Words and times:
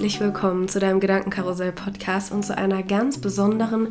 herzlich 0.00 0.20
willkommen 0.20 0.66
zu 0.66 0.80
deinem 0.80 0.98
Gedankenkarussell-Podcast 0.98 2.32
und 2.32 2.42
zu 2.42 2.56
einer 2.56 2.82
ganz 2.82 3.18
besonderen 3.18 3.88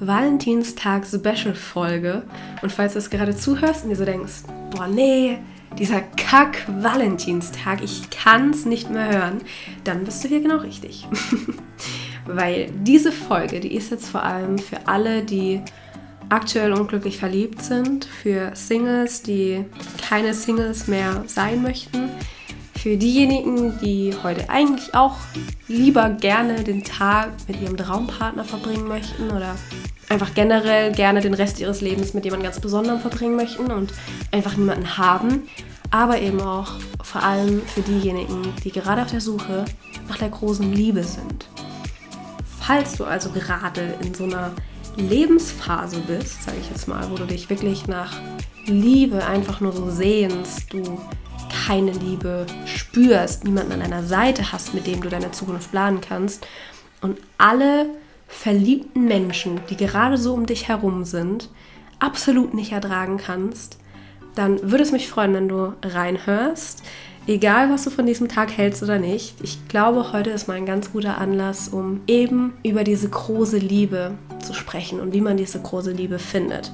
Valentinstag-Special-Folge. 0.00 2.24
Und 2.62 2.72
falls 2.72 2.94
du 2.94 2.98
es 2.98 3.10
gerade 3.10 3.36
zuhörst 3.36 3.84
und 3.84 3.90
dir 3.90 3.96
so 3.96 4.04
denkst, 4.04 4.42
boah, 4.72 4.88
nee, 4.88 5.38
dieser 5.78 6.00
Kack-Valentinstag, 6.00 7.80
ich 7.80 8.10
kann 8.10 8.50
es 8.50 8.66
nicht 8.66 8.90
mehr 8.90 9.08
hören, 9.08 9.40
dann 9.84 10.02
bist 10.02 10.24
du 10.24 10.28
hier 10.28 10.40
genau 10.40 10.56
richtig. 10.56 11.06
Weil 12.26 12.72
diese 12.80 13.12
Folge, 13.12 13.60
die 13.60 13.76
ist 13.76 13.92
jetzt 13.92 14.08
vor 14.08 14.24
allem 14.24 14.58
für 14.58 14.88
alle, 14.88 15.22
die 15.22 15.62
aktuell 16.28 16.72
unglücklich 16.72 17.18
verliebt 17.18 17.62
sind, 17.62 18.04
für 18.04 18.50
Singles, 18.56 19.22
die 19.22 19.64
keine 20.08 20.34
Singles 20.34 20.88
mehr 20.88 21.22
sein 21.28 21.62
möchten 21.62 22.10
für 22.74 22.96
diejenigen, 22.96 23.78
die 23.80 24.14
heute 24.22 24.48
eigentlich 24.50 24.94
auch 24.94 25.16
lieber 25.68 26.10
gerne 26.10 26.64
den 26.64 26.82
Tag 26.82 27.30
mit 27.46 27.60
ihrem 27.60 27.76
Traumpartner 27.76 28.44
verbringen 28.44 28.88
möchten 28.88 29.30
oder 29.30 29.54
einfach 30.08 30.34
generell 30.34 30.92
gerne 30.92 31.20
den 31.20 31.34
Rest 31.34 31.60
ihres 31.60 31.80
Lebens 31.80 32.14
mit 32.14 32.24
jemandem 32.24 32.50
ganz 32.50 32.60
Besonderem 32.60 33.00
verbringen 33.00 33.36
möchten 33.36 33.70
und 33.70 33.92
einfach 34.30 34.56
niemanden 34.56 34.98
haben, 34.98 35.48
aber 35.90 36.20
eben 36.20 36.40
auch 36.40 36.72
vor 37.02 37.22
allem 37.22 37.62
für 37.62 37.82
diejenigen, 37.82 38.42
die 38.64 38.72
gerade 38.72 39.02
auf 39.02 39.10
der 39.10 39.20
Suche 39.20 39.64
nach 40.08 40.18
der 40.18 40.30
großen 40.30 40.72
Liebe 40.72 41.04
sind. 41.04 41.46
Falls 42.60 42.96
du 42.96 43.04
also 43.04 43.30
gerade 43.30 43.94
in 44.02 44.14
so 44.14 44.24
einer 44.24 44.52
Lebensphase 44.96 46.00
bist, 46.00 46.42
sage 46.44 46.58
ich 46.60 46.68
jetzt 46.68 46.86
mal, 46.88 47.10
wo 47.10 47.16
du 47.16 47.26
dich 47.26 47.48
wirklich 47.48 47.86
nach 47.86 48.12
Liebe 48.66 49.24
einfach 49.24 49.60
nur 49.60 49.72
so 49.72 49.90
sehnst, 49.90 50.72
du 50.72 51.00
keine 51.66 51.92
Liebe 51.92 52.46
spürst, 52.66 53.44
niemanden 53.44 53.72
an 53.72 53.80
deiner 53.80 54.02
Seite 54.02 54.52
hast, 54.52 54.74
mit 54.74 54.86
dem 54.86 55.00
du 55.00 55.08
deine 55.08 55.30
Zukunft 55.30 55.70
planen 55.70 56.00
kannst 56.00 56.46
und 57.00 57.18
alle 57.38 57.86
verliebten 58.26 59.04
Menschen, 59.04 59.60
die 59.68 59.76
gerade 59.76 60.16
so 60.16 60.34
um 60.34 60.46
dich 60.46 60.68
herum 60.68 61.04
sind, 61.04 61.50
absolut 61.98 62.54
nicht 62.54 62.72
ertragen 62.72 63.18
kannst, 63.18 63.78
dann 64.34 64.70
würde 64.70 64.82
es 64.82 64.92
mich 64.92 65.08
freuen, 65.08 65.34
wenn 65.34 65.48
du 65.48 65.74
reinhörst. 65.82 66.82
Egal, 67.28 67.70
was 67.70 67.84
du 67.84 67.90
von 67.90 68.06
diesem 68.06 68.28
Tag 68.28 68.56
hältst 68.56 68.82
oder 68.82 68.98
nicht, 68.98 69.36
ich 69.42 69.68
glaube, 69.68 70.12
heute 70.12 70.30
ist 70.30 70.48
mal 70.48 70.56
ein 70.56 70.66
ganz 70.66 70.90
guter 70.92 71.18
Anlass, 71.18 71.68
um 71.68 72.00
eben 72.08 72.54
über 72.64 72.82
diese 72.82 73.08
große 73.08 73.58
Liebe 73.58 74.14
zu 74.40 74.54
sprechen 74.54 74.98
und 74.98 75.12
wie 75.12 75.20
man 75.20 75.36
diese 75.36 75.60
große 75.60 75.92
Liebe 75.92 76.18
findet. 76.18 76.72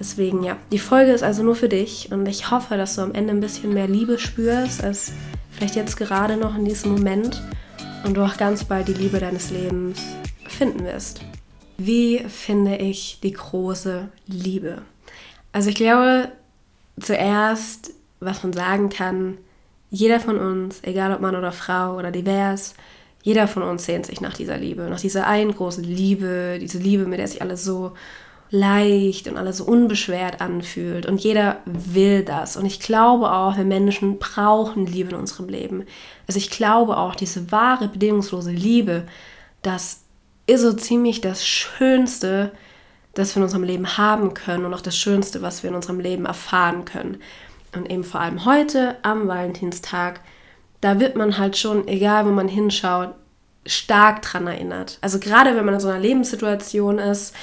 Deswegen 0.00 0.42
ja, 0.42 0.56
die 0.72 0.78
Folge 0.78 1.12
ist 1.12 1.22
also 1.22 1.42
nur 1.42 1.54
für 1.54 1.68
dich 1.68 2.10
und 2.10 2.26
ich 2.26 2.50
hoffe, 2.50 2.78
dass 2.78 2.96
du 2.96 3.02
am 3.02 3.12
Ende 3.12 3.34
ein 3.34 3.40
bisschen 3.40 3.74
mehr 3.74 3.86
Liebe 3.86 4.18
spürst 4.18 4.82
als 4.82 5.12
vielleicht 5.50 5.76
jetzt 5.76 5.98
gerade 5.98 6.38
noch 6.38 6.56
in 6.56 6.64
diesem 6.64 6.92
Moment 6.92 7.42
und 8.04 8.16
du 8.16 8.24
auch 8.24 8.38
ganz 8.38 8.64
bald 8.64 8.88
die 8.88 8.94
Liebe 8.94 9.20
deines 9.20 9.50
Lebens 9.50 10.00
finden 10.48 10.84
wirst. 10.84 11.20
Wie 11.76 12.20
finde 12.28 12.76
ich 12.76 13.20
die 13.22 13.32
große 13.32 14.08
Liebe? 14.26 14.82
Also 15.52 15.68
ich 15.68 15.76
glaube, 15.76 16.32
zuerst, 16.98 17.92
was 18.20 18.42
man 18.42 18.54
sagen 18.54 18.88
kann, 18.88 19.36
jeder 19.90 20.18
von 20.18 20.38
uns, 20.38 20.80
egal 20.82 21.12
ob 21.12 21.20
Mann 21.20 21.36
oder 21.36 21.52
Frau 21.52 21.96
oder 21.96 22.10
divers, 22.10 22.74
jeder 23.22 23.48
von 23.48 23.62
uns 23.62 23.84
sehnt 23.84 24.06
sich 24.06 24.22
nach 24.22 24.34
dieser 24.34 24.56
Liebe, 24.56 24.84
nach 24.84 25.00
dieser 25.00 25.26
einen 25.26 25.54
großen 25.54 25.84
Liebe, 25.84 26.58
diese 26.58 26.78
Liebe, 26.78 27.04
mit 27.04 27.18
der 27.18 27.28
sich 27.28 27.42
alles 27.42 27.64
so 27.64 27.92
leicht 28.50 29.28
und 29.28 29.36
alles 29.36 29.58
so 29.58 29.64
unbeschwert 29.64 30.40
anfühlt. 30.40 31.06
Und 31.06 31.20
jeder 31.20 31.58
will 31.66 32.24
das. 32.24 32.56
Und 32.56 32.66
ich 32.66 32.80
glaube 32.80 33.32
auch, 33.32 33.56
wir 33.56 33.64
Menschen 33.64 34.18
brauchen 34.18 34.86
Liebe 34.86 35.10
in 35.10 35.16
unserem 35.16 35.48
Leben. 35.48 35.84
Also 36.26 36.38
ich 36.38 36.50
glaube 36.50 36.96
auch, 36.96 37.14
diese 37.14 37.52
wahre, 37.52 37.88
bedingungslose 37.88 38.50
Liebe, 38.50 39.04
das 39.62 40.02
ist 40.46 40.62
so 40.62 40.72
ziemlich 40.72 41.20
das 41.20 41.46
Schönste, 41.46 42.50
das 43.14 43.34
wir 43.34 43.38
in 43.38 43.44
unserem 43.44 43.62
Leben 43.62 43.96
haben 43.96 44.34
können 44.34 44.64
und 44.64 44.74
auch 44.74 44.80
das 44.80 44.96
Schönste, 44.96 45.42
was 45.42 45.62
wir 45.62 45.70
in 45.70 45.76
unserem 45.76 46.00
Leben 46.00 46.26
erfahren 46.26 46.84
können. 46.84 47.18
Und 47.74 47.88
eben 47.88 48.02
vor 48.02 48.20
allem 48.20 48.44
heute 48.44 48.96
am 49.02 49.28
Valentinstag, 49.28 50.20
da 50.80 50.98
wird 50.98 51.14
man 51.14 51.38
halt 51.38 51.56
schon, 51.56 51.86
egal 51.86 52.26
wo 52.26 52.30
man 52.30 52.48
hinschaut, 52.48 53.14
stark 53.66 54.22
dran 54.22 54.46
erinnert. 54.46 54.98
Also 55.02 55.20
gerade 55.20 55.54
wenn 55.54 55.64
man 55.64 55.74
in 55.74 55.80
so 55.80 55.88
einer 55.88 56.00
Lebenssituation 56.00 56.98
ist, 56.98 57.34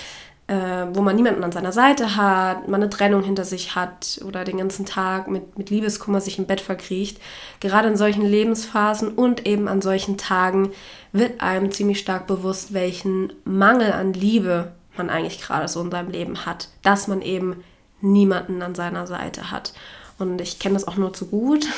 äh, 0.48 0.88
wo 0.94 1.02
man 1.02 1.16
niemanden 1.16 1.44
an 1.44 1.52
seiner 1.52 1.74
Seite 1.74 2.16
hat, 2.16 2.68
man 2.68 2.82
eine 2.82 2.90
Trennung 2.90 3.22
hinter 3.22 3.44
sich 3.44 3.76
hat 3.76 4.22
oder 4.26 4.46
den 4.46 4.58
ganzen 4.58 4.86
Tag 4.86 5.28
mit, 5.28 5.58
mit 5.58 5.70
Liebeskummer 5.70 6.22
sich 6.22 6.40
im 6.40 6.46
Bett 6.46 6.62
verkriecht. 6.62 7.20
Gerade 7.60 7.90
in 7.90 7.98
solchen 7.98 8.26
Lebensphasen 8.26 9.10
und 9.10 9.46
eben 9.46 9.68
an 9.68 9.82
solchen 9.82 10.18
Tagen 10.18 10.72
wird 11.12 11.42
einem 11.42 11.72
ziemlich 11.72 12.00
stark 12.00 12.28
bewusst, 12.28 12.74
welchen 12.74 13.34
Mangel 13.44 13.92
an 13.92 14.14
Liebe 14.14 14.72
man 14.96 15.10
eigentlich 15.10 15.42
gerade 15.42 15.68
so 15.68 15.82
in 15.82 15.92
seinem 15.92 16.12
Leben 16.12 16.46
hat, 16.46 16.70
dass 16.82 17.08
man 17.08 17.22
eben 17.22 17.64
niemanden 18.00 18.62
an 18.62 18.74
seiner 18.74 19.06
Seite 19.06 19.52
hat. 19.52 19.74
Und 20.18 20.40
ich 20.40 20.60
kenne 20.60 20.74
das 20.74 20.88
auch 20.88 20.98
nur 20.98 21.14
zu 21.14 21.28
gut. 21.28 21.68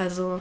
Also 0.00 0.40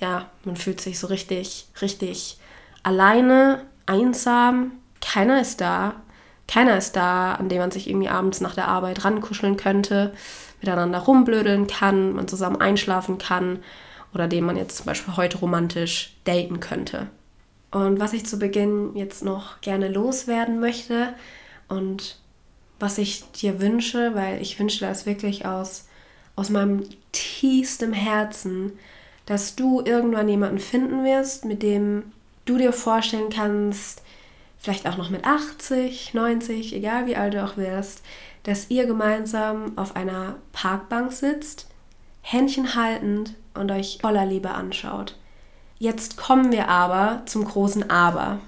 ja, 0.00 0.26
man 0.44 0.56
fühlt 0.56 0.82
sich 0.82 0.98
so 0.98 1.06
richtig, 1.06 1.66
richtig 1.80 2.36
alleine, 2.82 3.62
einsam. 3.86 4.72
Keiner 5.00 5.40
ist 5.40 5.62
da 5.62 5.94
keiner 6.48 6.76
ist 6.78 6.96
da, 6.96 7.34
an 7.34 7.48
dem 7.48 7.58
man 7.58 7.70
sich 7.70 7.88
irgendwie 7.88 8.08
abends 8.08 8.40
nach 8.40 8.54
der 8.54 8.66
Arbeit 8.66 9.04
rankuscheln 9.04 9.56
könnte, 9.56 10.14
miteinander 10.60 10.98
rumblödeln 10.98 11.66
kann, 11.66 12.14
man 12.14 12.26
zusammen 12.26 12.60
einschlafen 12.60 13.18
kann 13.18 13.60
oder 14.14 14.26
dem 14.26 14.46
man 14.46 14.56
jetzt 14.56 14.78
zum 14.78 14.86
Beispiel 14.86 15.16
heute 15.16 15.38
romantisch 15.38 16.16
daten 16.24 16.58
könnte. 16.58 17.08
Und 17.70 18.00
was 18.00 18.14
ich 18.14 18.24
zu 18.24 18.38
Beginn 18.38 18.96
jetzt 18.96 19.22
noch 19.22 19.60
gerne 19.60 19.88
loswerden 19.88 20.58
möchte 20.58 21.14
und 21.68 22.18
was 22.80 22.96
ich 22.96 23.30
dir 23.32 23.60
wünsche, 23.60 24.14
weil 24.14 24.40
ich 24.40 24.58
wünsche 24.58 24.80
das 24.80 25.04
wirklich 25.04 25.44
aus, 25.44 25.86
aus 26.34 26.48
meinem 26.48 26.84
tiefstem 27.12 27.92
Herzen, 27.92 28.72
dass 29.26 29.54
du 29.54 29.82
irgendwann 29.84 30.28
jemanden 30.28 30.58
finden 30.58 31.04
wirst, 31.04 31.44
mit 31.44 31.62
dem 31.62 32.04
du 32.46 32.56
dir 32.56 32.72
vorstellen 32.72 33.28
kannst, 33.28 34.02
vielleicht 34.58 34.86
auch 34.88 34.96
noch 34.96 35.10
mit 35.10 35.24
80, 35.24 36.14
90, 36.14 36.74
egal 36.74 37.06
wie 37.06 37.16
alt 37.16 37.34
du 37.34 37.44
auch 37.44 37.56
wirst, 37.56 38.02
dass 38.42 38.70
ihr 38.70 38.86
gemeinsam 38.86 39.76
auf 39.76 39.96
einer 39.96 40.36
Parkbank 40.52 41.12
sitzt, 41.12 41.68
Händchen 42.22 42.74
haltend 42.74 43.34
und 43.54 43.70
euch 43.70 43.98
voller 44.00 44.26
Liebe 44.26 44.50
anschaut. 44.50 45.16
Jetzt 45.78 46.16
kommen 46.16 46.50
wir 46.50 46.68
aber 46.68 47.22
zum 47.26 47.44
großen 47.44 47.88
Aber. 47.88 48.40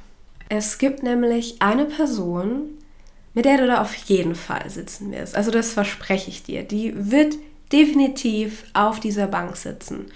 Es 0.48 0.78
gibt 0.78 1.02
nämlich 1.02 1.62
eine 1.62 1.84
Person, 1.84 2.70
mit 3.34 3.44
der 3.44 3.58
du 3.58 3.66
da 3.68 3.80
auf 3.80 3.94
jeden 3.94 4.34
Fall 4.34 4.68
sitzen 4.68 5.12
wirst. 5.12 5.36
Also 5.36 5.52
das 5.52 5.72
verspreche 5.72 6.28
ich 6.30 6.42
dir. 6.42 6.64
Die 6.64 6.92
wird 7.10 7.36
definitiv 7.72 8.64
auf 8.74 8.98
dieser 8.98 9.28
Bank 9.28 9.56
sitzen. 9.56 10.10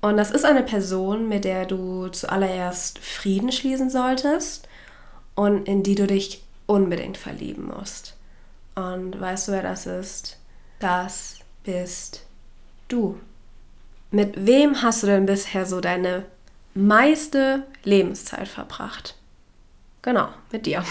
Und 0.00 0.16
das 0.16 0.32
ist 0.32 0.44
eine 0.44 0.62
Person, 0.62 1.28
mit 1.28 1.44
der 1.44 1.64
du 1.66 2.08
zuallererst 2.08 2.98
Frieden 2.98 3.52
schließen 3.52 3.90
solltest 3.90 4.67
und 5.38 5.68
in 5.68 5.84
die 5.84 5.94
du 5.94 6.08
dich 6.08 6.42
unbedingt 6.66 7.16
verlieben 7.16 7.68
musst. 7.68 8.16
Und 8.74 9.20
weißt 9.20 9.46
du, 9.46 9.52
wer 9.52 9.62
das 9.62 9.86
ist? 9.86 10.36
Das 10.80 11.36
bist 11.62 12.26
du. 12.88 13.20
Mit 14.10 14.46
wem 14.46 14.82
hast 14.82 15.04
du 15.04 15.06
denn 15.06 15.26
bisher 15.26 15.64
so 15.64 15.80
deine 15.80 16.24
meiste 16.74 17.62
Lebenszeit 17.84 18.48
verbracht? 18.48 19.14
Genau, 20.02 20.26
mit 20.50 20.66
dir. 20.66 20.82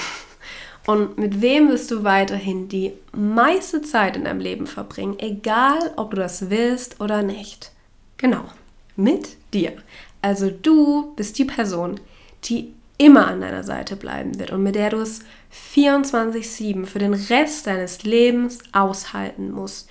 Und 0.85 1.17
mit 1.17 1.41
wem 1.41 1.67
wirst 1.67 1.91
du 1.91 2.05
weiterhin 2.05 2.69
die 2.69 2.93
meiste 3.11 3.81
Zeit 3.81 4.15
in 4.15 4.23
deinem 4.23 4.39
Leben 4.39 4.65
verbringen, 4.65 5.19
egal 5.19 5.91
ob 5.97 6.11
du 6.11 6.17
das 6.17 6.49
willst 6.49 7.01
oder 7.01 7.21
nicht? 7.21 7.73
Genau, 8.15 8.45
mit 8.95 9.35
dir. 9.53 9.73
Also 10.21 10.49
du 10.49 11.13
bist 11.17 11.37
die 11.37 11.43
Person, 11.43 11.99
die 12.45 12.73
immer 12.97 13.27
an 13.27 13.41
deiner 13.41 13.63
Seite 13.63 13.95
bleiben 13.95 14.39
wird 14.39 14.51
und 14.51 14.63
mit 14.63 14.75
der 14.75 14.89
du 14.89 14.97
es 14.97 15.21
24-7 15.75 16.85
für 16.85 16.99
den 16.99 17.13
Rest 17.13 17.67
deines 17.67 18.03
Lebens 18.03 18.59
aushalten 18.71 19.51
musst. 19.51 19.89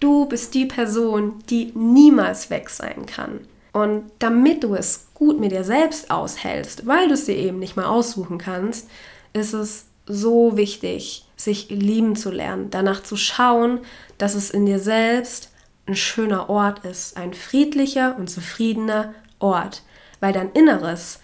Du 0.00 0.26
bist 0.26 0.54
die 0.54 0.66
Person, 0.66 1.42
die 1.48 1.72
niemals 1.74 2.50
weg 2.50 2.70
sein 2.70 3.06
kann. 3.06 3.40
Und 3.72 4.10
damit 4.18 4.64
du 4.64 4.74
es 4.74 5.08
gut 5.14 5.38
mit 5.38 5.52
dir 5.52 5.62
selbst 5.62 6.10
aushältst, 6.10 6.86
weil 6.86 7.08
du 7.08 7.14
es 7.14 7.26
dir 7.26 7.36
eben 7.36 7.58
nicht 7.58 7.76
mal 7.76 7.84
aussuchen 7.84 8.38
kannst, 8.38 8.88
ist 9.32 9.52
es 9.52 9.86
so 10.06 10.56
wichtig, 10.56 11.26
sich 11.36 11.70
lieben 11.70 12.16
zu 12.16 12.30
lernen, 12.30 12.70
danach 12.70 13.02
zu 13.02 13.16
schauen, 13.16 13.80
dass 14.18 14.34
es 14.34 14.50
in 14.50 14.66
dir 14.66 14.80
selbst 14.80 15.50
ein 15.86 15.94
schöner 15.94 16.50
Ort 16.50 16.84
ist, 16.84 17.16
ein 17.16 17.32
friedlicher 17.32 18.16
und 18.18 18.28
zufriedener 18.28 19.14
Ort, 19.38 19.82
weil 20.18 20.32
dein 20.32 20.50
Inneres 20.52 21.20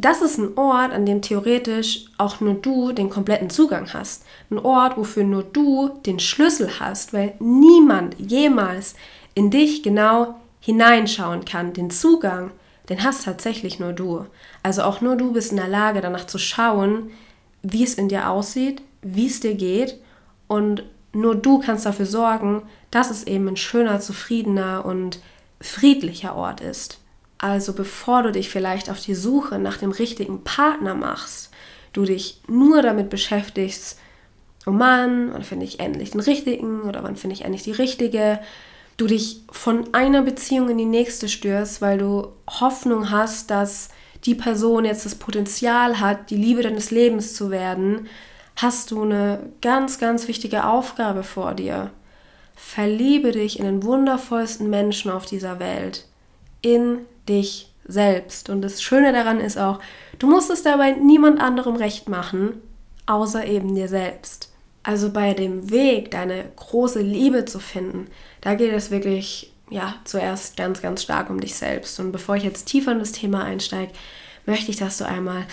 das 0.00 0.22
ist 0.22 0.38
ein 0.38 0.56
Ort, 0.56 0.92
an 0.92 1.06
dem 1.06 1.22
theoretisch 1.22 2.06
auch 2.18 2.40
nur 2.40 2.54
du 2.54 2.92
den 2.92 3.10
kompletten 3.10 3.50
Zugang 3.50 3.92
hast. 3.92 4.24
Ein 4.50 4.58
Ort, 4.58 4.96
wofür 4.96 5.24
nur 5.24 5.42
du 5.42 5.88
den 6.06 6.20
Schlüssel 6.20 6.80
hast, 6.80 7.12
weil 7.12 7.34
niemand 7.40 8.16
jemals 8.18 8.94
in 9.34 9.50
dich 9.50 9.82
genau 9.82 10.36
hineinschauen 10.60 11.44
kann, 11.44 11.72
den 11.72 11.90
Zugang 11.90 12.50
den 12.88 13.04
hast 13.04 13.24
tatsächlich 13.24 13.78
nur 13.78 13.92
du. 13.92 14.26
Also 14.62 14.82
auch 14.82 15.00
nur 15.00 15.16
du 15.16 15.32
bist 15.32 15.50
in 15.50 15.58
der 15.58 15.68
Lage, 15.68 16.00
danach 16.00 16.26
zu 16.26 16.38
schauen, 16.38 17.10
wie 17.62 17.84
es 17.84 17.94
in 17.94 18.08
dir 18.08 18.30
aussieht, 18.30 18.82
wie 19.02 19.26
es 19.26 19.40
dir 19.40 19.54
geht 19.54 19.98
und 20.46 20.84
nur 21.12 21.34
du 21.34 21.58
kannst 21.58 21.86
dafür 21.86 22.06
sorgen, 22.06 22.62
dass 22.90 23.10
es 23.10 23.24
eben 23.24 23.48
ein 23.48 23.56
schöner, 23.56 24.00
zufriedener 24.00 24.84
und 24.84 25.20
friedlicher 25.60 26.36
Ort 26.36 26.60
ist. 26.60 27.00
Also 27.38 27.72
bevor 27.72 28.24
du 28.24 28.32
dich 28.32 28.50
vielleicht 28.50 28.90
auf 28.90 29.00
die 29.00 29.14
Suche 29.14 29.58
nach 29.58 29.76
dem 29.76 29.92
richtigen 29.92 30.42
Partner 30.42 30.94
machst, 30.94 31.50
du 31.92 32.04
dich 32.04 32.42
nur 32.48 32.82
damit 32.82 33.10
beschäftigst, 33.10 33.98
oh 34.66 34.72
Mann, 34.72 35.32
wann 35.32 35.44
finde 35.44 35.64
ich 35.64 35.80
endlich 35.80 36.10
den 36.10 36.20
richtigen 36.20 36.82
oder 36.82 37.02
wann 37.02 37.16
finde 37.16 37.34
ich 37.34 37.42
endlich 37.42 37.62
die 37.62 37.72
richtige, 37.72 38.40
du 38.96 39.06
dich 39.06 39.42
von 39.50 39.94
einer 39.94 40.22
Beziehung 40.22 40.68
in 40.68 40.78
die 40.78 40.84
nächste 40.84 41.28
stürzt, 41.28 41.80
weil 41.80 41.98
du 41.98 42.28
Hoffnung 42.48 43.10
hast, 43.10 43.50
dass 43.50 43.90
die 44.24 44.34
Person 44.34 44.84
jetzt 44.84 45.06
das 45.06 45.14
Potenzial 45.14 46.00
hat, 46.00 46.30
die 46.30 46.36
Liebe 46.36 46.62
deines 46.62 46.90
Lebens 46.90 47.34
zu 47.34 47.50
werden, 47.50 48.08
hast 48.56 48.90
du 48.90 49.02
eine 49.02 49.52
ganz, 49.62 49.98
ganz 49.98 50.26
wichtige 50.26 50.64
Aufgabe 50.64 51.22
vor 51.22 51.54
dir. 51.54 51.92
Verliebe 52.56 53.30
dich 53.30 53.60
in 53.60 53.64
den 53.64 53.84
wundervollsten 53.84 54.68
Menschen 54.68 55.12
auf 55.12 55.26
dieser 55.26 55.60
Welt, 55.60 56.06
in 56.60 56.98
dich 57.28 57.72
selbst. 57.86 58.50
Und 58.50 58.62
das 58.62 58.82
Schöne 58.82 59.12
daran 59.12 59.40
ist 59.40 59.58
auch, 59.58 59.80
du 60.18 60.28
musst 60.28 60.50
es 60.50 60.62
dabei 60.62 60.92
niemand 60.92 61.40
anderem 61.40 61.76
recht 61.76 62.08
machen, 62.08 62.60
außer 63.06 63.46
eben 63.46 63.74
dir 63.74 63.88
selbst. 63.88 64.52
Also 64.82 65.10
bei 65.10 65.34
dem 65.34 65.70
Weg, 65.70 66.10
deine 66.10 66.44
große 66.56 67.00
Liebe 67.00 67.44
zu 67.44 67.58
finden, 67.58 68.06
da 68.40 68.54
geht 68.54 68.72
es 68.72 68.90
wirklich, 68.90 69.52
ja, 69.70 69.96
zuerst 70.04 70.56
ganz, 70.56 70.80
ganz 70.80 71.02
stark 71.02 71.30
um 71.30 71.40
dich 71.40 71.54
selbst. 71.54 71.98
Und 72.00 72.12
bevor 72.12 72.36
ich 72.36 72.44
jetzt 72.44 72.66
tiefer 72.66 72.92
in 72.92 72.98
das 72.98 73.12
Thema 73.12 73.44
einsteige, 73.44 73.92
möchte 74.46 74.70
ich, 74.70 74.76
dass 74.76 74.98
du 74.98 75.06
einmal 75.06 75.46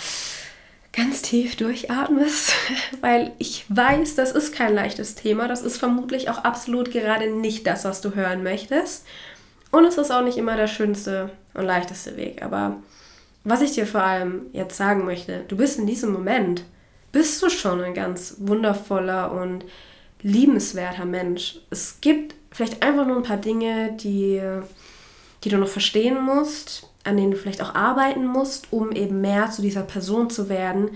ganz 0.93 1.21
tief 1.21 1.55
durchatmest, 1.57 2.53
weil 3.01 3.33
ich 3.37 3.65
weiß, 3.69 4.15
das 4.15 4.31
ist 4.31 4.53
kein 4.53 4.73
leichtes 4.73 5.15
Thema. 5.15 5.47
Das 5.47 5.61
ist 5.61 5.77
vermutlich 5.77 6.29
auch 6.29 6.39
absolut 6.39 6.91
gerade 6.91 7.29
nicht 7.29 7.67
das, 7.67 7.83
was 7.85 8.01
du 8.01 8.15
hören 8.15 8.43
möchtest. 8.43 9.05
Und 9.71 9.85
es 9.85 9.97
ist 9.97 10.11
auch 10.11 10.23
nicht 10.23 10.37
immer 10.37 10.55
der 10.55 10.67
schönste 10.67 11.31
und 11.53 11.65
leichteste 11.65 12.15
Weg. 12.17 12.41
Aber 12.41 12.77
was 13.43 13.61
ich 13.61 13.73
dir 13.73 13.85
vor 13.85 14.01
allem 14.01 14.47
jetzt 14.53 14.77
sagen 14.77 15.05
möchte, 15.05 15.43
du 15.47 15.57
bist 15.57 15.79
in 15.79 15.87
diesem 15.87 16.11
Moment, 16.11 16.63
bist 17.11 17.41
du 17.41 17.49
schon 17.49 17.81
ein 17.81 17.93
ganz 17.93 18.35
wundervoller 18.39 19.31
und 19.31 19.65
liebenswerter 20.21 21.05
Mensch. 21.05 21.59
Es 21.69 22.01
gibt 22.01 22.35
vielleicht 22.51 22.83
einfach 22.83 23.05
nur 23.05 23.17
ein 23.17 23.23
paar 23.23 23.37
Dinge, 23.37 23.93
die, 23.93 24.41
die 25.43 25.49
du 25.49 25.57
noch 25.57 25.67
verstehen 25.67 26.21
musst, 26.21 26.89
an 27.03 27.17
denen 27.17 27.31
du 27.31 27.37
vielleicht 27.37 27.61
auch 27.61 27.75
arbeiten 27.75 28.25
musst, 28.25 28.71
um 28.71 28.91
eben 28.91 29.21
mehr 29.21 29.51
zu 29.51 29.61
dieser 29.61 29.83
Person 29.83 30.29
zu 30.29 30.49
werden, 30.49 30.91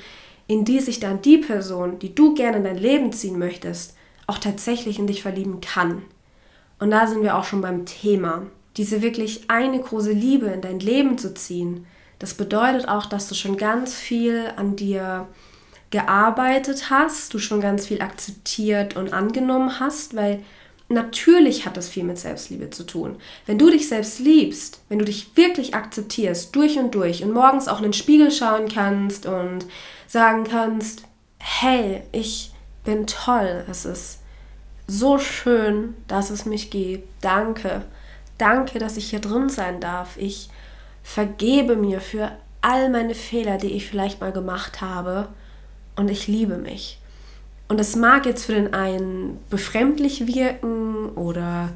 in 0.48 0.66
die 0.66 0.80
sich 0.80 1.00
dann 1.00 1.22
die 1.22 1.38
Person, 1.38 2.00
die 2.00 2.16
du 2.16 2.34
gerne 2.34 2.58
in 2.58 2.64
dein 2.64 2.78
Leben 2.78 3.14
ziehen 3.14 3.38
möchtest, 3.38 3.96
auch 4.26 4.40
tatsächlich 4.40 4.98
in 4.98 5.06
dich 5.06 5.22
verlieben 5.22 5.62
kann. 5.62 6.02
Und 6.80 6.92
da 6.92 7.06
sind 7.06 7.22
wir 7.22 7.38
auch 7.38 7.44
schon 7.44 7.62
beim 7.62 7.86
Thema. 7.86 8.48
Diese 8.80 9.02
wirklich 9.02 9.50
eine 9.50 9.80
große 9.80 10.14
Liebe 10.14 10.48
in 10.48 10.62
dein 10.62 10.80
Leben 10.80 11.18
zu 11.18 11.34
ziehen, 11.34 11.86
das 12.18 12.34
bedeutet 12.34 12.88
auch, 12.88 13.06
dass 13.06 13.28
du 13.28 13.36
schon 13.36 13.58
ganz 13.58 13.94
viel 13.94 14.52
an 14.56 14.78
dir 14.78 15.28
gearbeitet 15.90 16.90
hast, 16.90 17.34
du 17.34 17.40
schon 17.40 17.60
ganz 17.60 17.88
viel 17.88 18.02
akzeptiert 18.02 18.96
und 18.96 19.14
angenommen 19.14 19.80
hast, 19.80 20.16
weil 20.16 20.44
Natürlich 20.92 21.68
hat 21.68 21.78
das 21.78 21.88
viel 21.88 22.04
mit 22.04 22.18
Selbstliebe 22.18 22.72
zu 22.72 22.84
tun. 22.84 23.18
Wenn 23.46 23.60
du 23.60 23.70
dich 23.70 23.88
selbst 23.88 24.18
liebst, 24.18 24.82
wenn 24.90 24.98
du 24.98 25.06
dich 25.06 25.38
wirklich 25.38 25.76
akzeptierst, 25.76 26.56
durch 26.56 26.80
und 26.80 26.96
durch 26.96 27.24
und 27.24 27.32
morgens 27.32 27.68
auch 27.68 27.78
in 27.78 27.84
den 27.84 27.94
Spiegel 27.94 28.32
schauen 28.32 28.68
kannst 28.68 29.28
und 29.28 29.68
sagen 30.08 30.46
kannst, 30.46 31.04
hey, 31.38 32.02
ich 32.12 32.52
bin 32.84 33.06
toll, 33.06 33.66
es 33.70 33.86
ist 33.86 34.22
so 34.88 35.20
schön, 35.20 35.94
dass 36.08 36.32
es 36.32 36.48
mich 36.48 36.72
gibt, 36.72 37.08
danke, 37.22 37.86
danke, 38.40 38.80
dass 38.80 38.98
ich 38.98 39.10
hier 39.10 39.20
drin 39.20 39.50
sein 39.50 39.80
darf, 39.80 40.18
ich 40.18 40.50
vergebe 41.04 41.76
mir 41.76 42.02
für 42.02 42.32
all 42.62 42.90
meine 42.90 43.16
Fehler, 43.16 43.58
die 43.58 43.72
ich 43.72 43.88
vielleicht 43.88 44.22
mal 44.22 44.32
gemacht 44.32 44.82
habe 44.82 45.28
und 45.96 46.10
ich 46.10 46.28
liebe 46.28 46.58
mich. 46.58 47.00
Und 47.68 47.80
es 47.80 47.96
mag 47.96 48.26
jetzt 48.26 48.46
für 48.46 48.54
den 48.54 48.74
einen 48.74 49.40
befremdlich 49.50 50.26
wirken 50.26 51.10
oder 51.10 51.70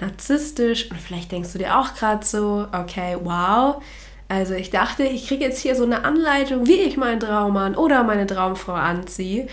narzisstisch 0.00 0.90
und 0.90 1.00
vielleicht 1.00 1.32
denkst 1.32 1.52
du 1.52 1.58
dir 1.58 1.78
auch 1.78 1.94
gerade 1.94 2.24
so, 2.24 2.66
okay, 2.72 3.16
wow. 3.22 3.82
Also 4.28 4.54
ich 4.54 4.70
dachte, 4.70 5.02
ich 5.02 5.26
kriege 5.26 5.44
jetzt 5.44 5.58
hier 5.58 5.74
so 5.74 5.82
eine 5.82 6.04
Anleitung, 6.04 6.66
wie 6.66 6.80
ich 6.80 6.96
meinen 6.96 7.18
Traummann 7.18 7.74
oder 7.74 8.04
meine 8.04 8.26
Traumfrau 8.26 8.74
anziehe. 8.74 9.48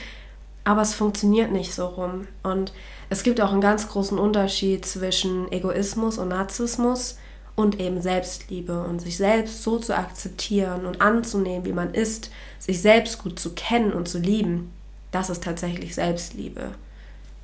Aber 0.63 0.81
es 0.81 0.93
funktioniert 0.93 1.51
nicht 1.51 1.73
so 1.73 1.87
rum. 1.87 2.27
Und 2.43 2.73
es 3.09 3.23
gibt 3.23 3.41
auch 3.41 3.51
einen 3.51 3.61
ganz 3.61 3.87
großen 3.87 4.17
Unterschied 4.17 4.85
zwischen 4.85 5.51
Egoismus 5.51 6.17
und 6.17 6.29
Narzissmus 6.29 7.17
und 7.55 7.79
eben 7.79 8.01
Selbstliebe 8.01 8.83
und 8.83 8.99
sich 8.99 9.17
selbst 9.17 9.63
so 9.63 9.79
zu 9.79 9.95
akzeptieren 9.95 10.85
und 10.85 11.01
anzunehmen, 11.01 11.65
wie 11.65 11.73
man 11.73 11.93
ist, 11.93 12.31
sich 12.59 12.81
selbst 12.81 13.19
gut 13.19 13.39
zu 13.39 13.53
kennen 13.53 13.93
und 13.93 14.07
zu 14.07 14.19
lieben 14.19 14.71
das 15.11 15.29
ist 15.29 15.43
tatsächlich 15.43 15.95
Selbstliebe. 15.95 16.71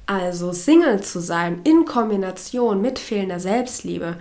Also 0.06 0.52
Single 0.52 1.02
zu 1.02 1.20
sein 1.20 1.62
in 1.64 1.86
Kombination 1.86 2.82
mit 2.82 3.00
fehlender 3.00 3.40
Selbstliebe, 3.40 4.18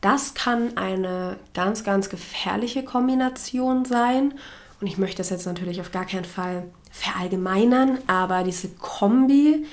das 0.00 0.34
kann 0.34 0.76
eine 0.76 1.36
ganz, 1.52 1.84
ganz 1.84 2.08
gefährliche 2.08 2.84
Kombination 2.84 3.84
sein. 3.84 4.34
Und 4.80 4.86
ich 4.86 4.98
möchte 4.98 5.18
das 5.18 5.30
jetzt 5.30 5.46
natürlich 5.46 5.80
auf 5.80 5.90
gar 5.90 6.04
keinen 6.04 6.24
Fall 6.24 6.64
verallgemeinern, 6.90 7.98
aber 8.06 8.44
diese 8.44 8.68
Kombi, 8.68 9.66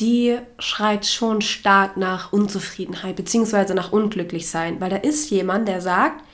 die 0.00 0.38
schreit 0.58 1.06
schon 1.06 1.40
stark 1.40 1.96
nach 1.96 2.32
Unzufriedenheit 2.32 3.16
bzw. 3.16 3.74
nach 3.74 3.92
Unglücklichsein, 3.92 4.80
weil 4.80 4.90
da 4.90 4.96
ist 4.96 5.30
jemand, 5.30 5.68
der 5.68 5.80
sagt, 5.80 6.24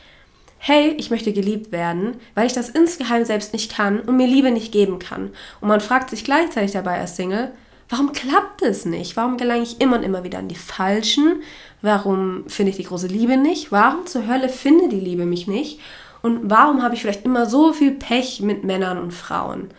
hey, 0.59 0.95
ich 0.99 1.11
möchte 1.11 1.33
geliebt 1.33 1.73
werden, 1.73 2.17
weil 2.35 2.47
ich 2.47 2.53
das 2.53 2.69
insgeheim 2.69 3.25
selbst 3.25 3.53
nicht 3.53 3.75
kann 3.75 4.01
und 4.01 4.17
mir 4.17 4.27
Liebe 4.27 4.51
nicht 4.51 4.73
geben 4.73 4.99
kann. 4.99 5.31
Und 5.61 5.69
man 5.69 5.81
fragt 5.81 6.11
sich 6.11 6.23
gleichzeitig 6.23 6.73
dabei 6.73 7.01
als 7.01 7.17
Single, 7.17 7.53
warum 7.89 8.13
klappt 8.13 8.63
es 8.63 8.85
nicht? 8.85 9.17
Warum 9.17 9.39
gelange 9.39 9.63
ich 9.63 9.81
immer 9.81 9.97
und 9.97 10.03
immer 10.03 10.23
wieder 10.23 10.39
an 10.39 10.49
die 10.49 10.55
Falschen? 10.55 11.43
Warum 11.81 12.45
finde 12.47 12.71
ich 12.71 12.77
die 12.77 12.85
große 12.85 13.07
Liebe 13.07 13.39
nicht? 13.39 13.73
Warum 13.73 14.07
zur 14.07 14.27
Hölle 14.27 14.51
finde 14.51 14.89
die 14.89 15.01
Liebe 15.01 15.25
mich 15.25 15.47
nicht? 15.47 15.81
Und 16.21 16.51
warum 16.51 16.83
habe 16.83 16.95
ich 16.95 17.01
vielleicht 17.01 17.25
immer 17.25 17.47
so 17.47 17.73
viel 17.73 17.93
Pech 17.93 18.41
mit 18.41 18.63
Männern 18.63 18.99
und 18.99 19.13
Frauen? 19.13 19.71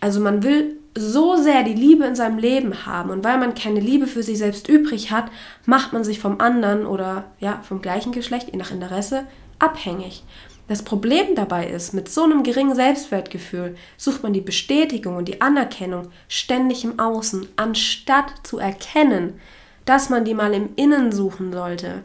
Also 0.00 0.20
man 0.20 0.42
will 0.42 0.77
so 0.96 1.36
sehr 1.36 1.62
die 1.62 1.74
Liebe 1.74 2.04
in 2.04 2.16
seinem 2.16 2.38
Leben 2.38 2.86
haben 2.86 3.10
und 3.10 3.24
weil 3.24 3.38
man 3.38 3.54
keine 3.54 3.80
Liebe 3.80 4.06
für 4.06 4.22
sich 4.22 4.38
selbst 4.38 4.68
übrig 4.68 5.10
hat, 5.10 5.30
macht 5.66 5.92
man 5.92 6.04
sich 6.04 6.18
vom 6.18 6.40
anderen 6.40 6.86
oder 6.86 7.24
ja, 7.40 7.60
vom 7.62 7.82
gleichen 7.82 8.12
Geschlecht, 8.12 8.48
je 8.50 8.58
nach 8.58 8.70
Interesse, 8.70 9.26
abhängig. 9.58 10.24
Das 10.68 10.82
Problem 10.82 11.34
dabei 11.34 11.66
ist, 11.66 11.94
mit 11.94 12.10
so 12.10 12.24
einem 12.24 12.42
geringen 12.42 12.74
Selbstwertgefühl 12.74 13.74
sucht 13.96 14.22
man 14.22 14.34
die 14.34 14.42
Bestätigung 14.42 15.16
und 15.16 15.26
die 15.26 15.40
Anerkennung 15.40 16.08
ständig 16.28 16.84
im 16.84 16.98
Außen, 16.98 17.48
anstatt 17.56 18.34
zu 18.42 18.58
erkennen, 18.58 19.40
dass 19.86 20.10
man 20.10 20.26
die 20.26 20.34
mal 20.34 20.52
im 20.52 20.70
Innen 20.76 21.10
suchen 21.10 21.52
sollte. 21.52 22.04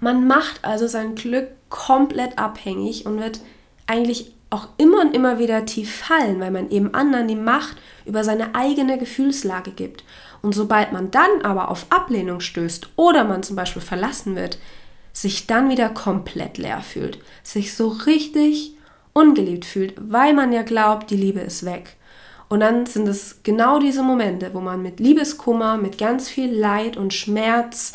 Man 0.00 0.26
macht 0.26 0.64
also 0.64 0.88
sein 0.88 1.14
Glück 1.14 1.48
komplett 1.68 2.36
abhängig 2.36 3.06
und 3.06 3.20
wird 3.20 3.40
eigentlich 3.86 4.34
auch 4.54 4.68
immer 4.76 5.00
und 5.00 5.14
immer 5.14 5.38
wieder 5.38 5.64
tief 5.64 5.94
fallen, 5.94 6.40
weil 6.40 6.50
man 6.50 6.70
eben 6.70 6.94
anderen 6.94 7.28
die 7.28 7.36
Macht 7.36 7.76
über 8.06 8.24
seine 8.24 8.54
eigene 8.54 8.98
Gefühlslage 8.98 9.72
gibt. 9.72 10.04
Und 10.42 10.54
sobald 10.54 10.92
man 10.92 11.10
dann 11.10 11.42
aber 11.42 11.70
auf 11.70 11.86
Ablehnung 11.90 12.40
stößt 12.40 12.90
oder 12.96 13.24
man 13.24 13.42
zum 13.42 13.56
Beispiel 13.56 13.82
verlassen 13.82 14.36
wird, 14.36 14.58
sich 15.12 15.46
dann 15.46 15.70
wieder 15.70 15.88
komplett 15.88 16.58
leer 16.58 16.80
fühlt, 16.80 17.18
sich 17.42 17.74
so 17.74 17.88
richtig 17.88 18.76
ungeliebt 19.12 19.64
fühlt, 19.64 19.94
weil 19.96 20.34
man 20.34 20.52
ja 20.52 20.62
glaubt, 20.62 21.10
die 21.10 21.16
Liebe 21.16 21.40
ist 21.40 21.64
weg. 21.64 21.96
Und 22.48 22.60
dann 22.60 22.86
sind 22.86 23.08
es 23.08 23.40
genau 23.42 23.78
diese 23.78 24.02
Momente, 24.02 24.50
wo 24.52 24.60
man 24.60 24.82
mit 24.82 25.00
Liebeskummer, 25.00 25.76
mit 25.76 25.98
ganz 25.98 26.28
viel 26.28 26.52
Leid 26.52 26.96
und 26.96 27.14
Schmerz, 27.14 27.92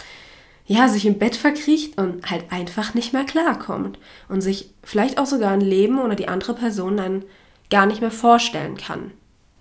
ja, 0.70 0.88
sich 0.88 1.08
im 1.08 1.18
Bett 1.18 1.36
verkriecht 1.36 1.98
und 1.98 2.30
halt 2.30 2.52
einfach 2.52 2.94
nicht 2.94 3.12
mehr 3.12 3.24
klarkommt 3.24 3.98
und 4.28 4.42
sich 4.42 4.70
vielleicht 4.84 5.18
auch 5.18 5.26
sogar 5.26 5.50
ein 5.50 5.62
Leben 5.62 6.00
oder 6.00 6.14
die 6.14 6.28
andere 6.28 6.54
Person 6.54 6.96
dann 6.96 7.24
gar 7.72 7.88
nicht 7.88 8.02
mehr 8.02 8.12
vorstellen 8.12 8.78
kann. 8.78 9.10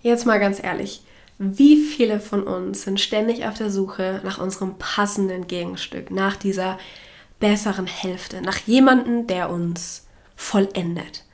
Jetzt 0.03 0.27
mal 0.27 0.39
ganz 0.39 0.63
ehrlich, 0.63 1.01
wie 1.39 1.77
viele 1.77 2.19
von 2.19 2.43
uns 2.43 2.83
sind 2.83 2.99
ständig 2.99 3.47
auf 3.47 3.55
der 3.55 3.71
Suche 3.71 4.21
nach 4.23 4.37
unserem 4.37 4.77
passenden 4.77 5.47
Gegenstück, 5.47 6.11
nach 6.11 6.35
dieser 6.35 6.77
besseren 7.39 7.87
Hälfte, 7.87 8.43
nach 8.43 8.59
jemandem, 8.67 9.25
der 9.25 9.49
uns 9.49 10.05
vollendet. 10.35 11.25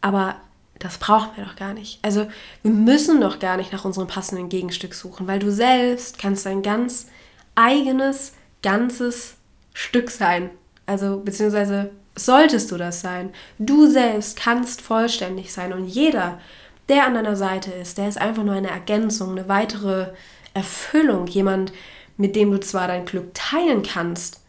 Aber 0.00 0.36
das 0.78 0.98
brauchen 0.98 1.30
wir 1.34 1.44
doch 1.44 1.56
gar 1.56 1.74
nicht. 1.74 1.98
Also 2.02 2.28
wir 2.62 2.70
müssen 2.70 3.20
doch 3.20 3.40
gar 3.40 3.56
nicht 3.56 3.72
nach 3.72 3.84
unserem 3.84 4.06
passenden 4.06 4.48
Gegenstück 4.48 4.94
suchen, 4.94 5.26
weil 5.26 5.40
du 5.40 5.50
selbst 5.50 6.20
kannst 6.20 6.46
dein 6.46 6.62
ganz 6.62 7.08
eigenes, 7.56 8.34
ganzes 8.62 9.36
Stück 9.72 10.10
sein. 10.10 10.50
Also 10.86 11.20
beziehungsweise 11.20 11.90
solltest 12.14 12.70
du 12.70 12.76
das 12.76 13.00
sein. 13.00 13.30
Du 13.58 13.86
selbst 13.86 14.36
kannst 14.36 14.80
vollständig 14.80 15.52
sein 15.52 15.72
und 15.72 15.86
jeder, 15.86 16.40
der 16.88 17.06
an 17.06 17.14
deiner 17.14 17.36
Seite 17.36 17.70
ist, 17.70 17.98
der 17.98 18.08
ist 18.08 18.20
einfach 18.20 18.42
nur 18.42 18.54
eine 18.54 18.70
Ergänzung, 18.70 19.32
eine 19.32 19.48
weitere 19.48 20.08
Erfüllung, 20.54 21.26
jemand, 21.26 21.72
mit 22.16 22.34
dem 22.34 22.50
du 22.50 22.58
zwar 22.58 22.88
dein 22.88 23.04
Glück 23.04 23.32
teilen 23.34 23.82
kannst, 23.82 24.40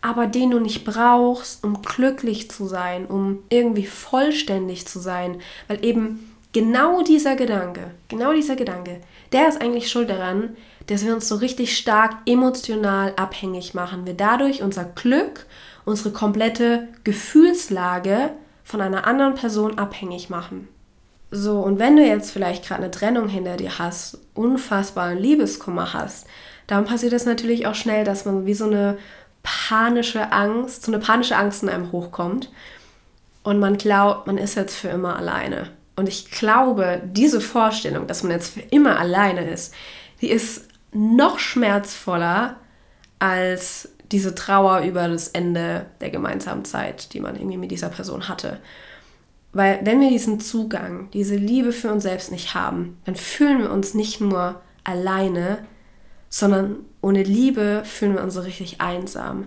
aber 0.00 0.26
den 0.26 0.50
du 0.50 0.58
nicht 0.58 0.84
brauchst, 0.84 1.62
um 1.62 1.80
glücklich 1.82 2.50
zu 2.50 2.66
sein, 2.66 3.06
um 3.06 3.38
irgendwie 3.50 3.86
vollständig 3.86 4.88
zu 4.88 4.98
sein, 4.98 5.40
weil 5.68 5.84
eben 5.84 6.32
genau 6.52 7.02
dieser 7.02 7.36
Gedanke, 7.36 7.92
genau 8.08 8.32
dieser 8.32 8.56
Gedanke, 8.56 9.00
der 9.30 9.48
ist 9.48 9.60
eigentlich 9.60 9.90
schuld 9.90 10.10
daran, 10.10 10.56
dass 10.86 11.04
wir 11.04 11.14
uns 11.14 11.28
so 11.28 11.36
richtig 11.36 11.76
stark 11.76 12.16
emotional 12.26 13.12
abhängig 13.16 13.74
machen. 13.74 14.06
Wir 14.06 14.14
dadurch 14.14 14.62
unser 14.62 14.84
Glück, 14.84 15.46
unsere 15.84 16.10
komplette 16.10 16.88
Gefühlslage 17.04 18.30
von 18.64 18.80
einer 18.80 19.06
anderen 19.06 19.34
Person 19.34 19.78
abhängig 19.78 20.30
machen. 20.30 20.68
So, 21.30 21.60
und 21.60 21.78
wenn 21.78 21.96
du 21.96 22.04
jetzt 22.04 22.30
vielleicht 22.30 22.66
gerade 22.66 22.82
eine 22.82 22.90
Trennung 22.90 23.28
hinter 23.28 23.56
dir 23.56 23.78
hast, 23.78 24.18
unfassbaren 24.34 25.18
Liebeskummer 25.18 25.94
hast, 25.94 26.26
dann 26.66 26.84
passiert 26.84 27.14
es 27.14 27.24
natürlich 27.24 27.66
auch 27.66 27.74
schnell, 27.74 28.04
dass 28.04 28.24
man 28.24 28.46
wie 28.46 28.54
so 28.54 28.66
eine 28.66 28.98
panische 29.42 30.30
Angst, 30.30 30.84
so 30.84 30.92
eine 30.92 31.00
panische 31.00 31.36
Angst 31.36 31.62
in 31.62 31.68
einem 31.68 31.90
hochkommt 31.90 32.50
und 33.42 33.58
man 33.58 33.76
glaubt, 33.76 34.26
man 34.26 34.38
ist 34.38 34.54
jetzt 34.54 34.76
für 34.76 34.88
immer 34.88 35.16
alleine. 35.16 35.70
Und 35.96 36.08
ich 36.08 36.30
glaube, 36.30 37.02
diese 37.04 37.40
Vorstellung, 37.40 38.06
dass 38.06 38.22
man 38.22 38.32
jetzt 38.32 38.54
für 38.54 38.60
immer 38.60 38.98
alleine 38.98 39.50
ist, 39.50 39.74
die 40.20 40.30
ist 40.30 40.68
noch 40.92 41.38
schmerzvoller 41.38 42.56
als 43.18 43.88
diese 44.10 44.34
Trauer 44.34 44.80
über 44.80 45.08
das 45.08 45.28
Ende 45.28 45.86
der 46.00 46.10
gemeinsamen 46.10 46.64
Zeit, 46.64 47.14
die 47.14 47.20
man 47.20 47.36
irgendwie 47.36 47.56
mit 47.56 47.70
dieser 47.70 47.88
Person 47.88 48.28
hatte. 48.28 48.60
Weil 49.52 49.80
wenn 49.84 50.00
wir 50.00 50.08
diesen 50.08 50.40
Zugang, 50.40 51.10
diese 51.12 51.36
Liebe 51.36 51.72
für 51.72 51.90
uns 51.90 52.02
selbst 52.02 52.30
nicht 52.30 52.54
haben, 52.54 52.98
dann 53.04 53.16
fühlen 53.16 53.60
wir 53.60 53.70
uns 53.70 53.94
nicht 53.94 54.20
nur 54.20 54.60
alleine, 54.84 55.58
sondern 56.28 56.76
ohne 57.00 57.22
Liebe 57.22 57.82
fühlen 57.84 58.14
wir 58.14 58.22
uns 58.22 58.34
so 58.34 58.40
richtig 58.40 58.80
einsam, 58.80 59.46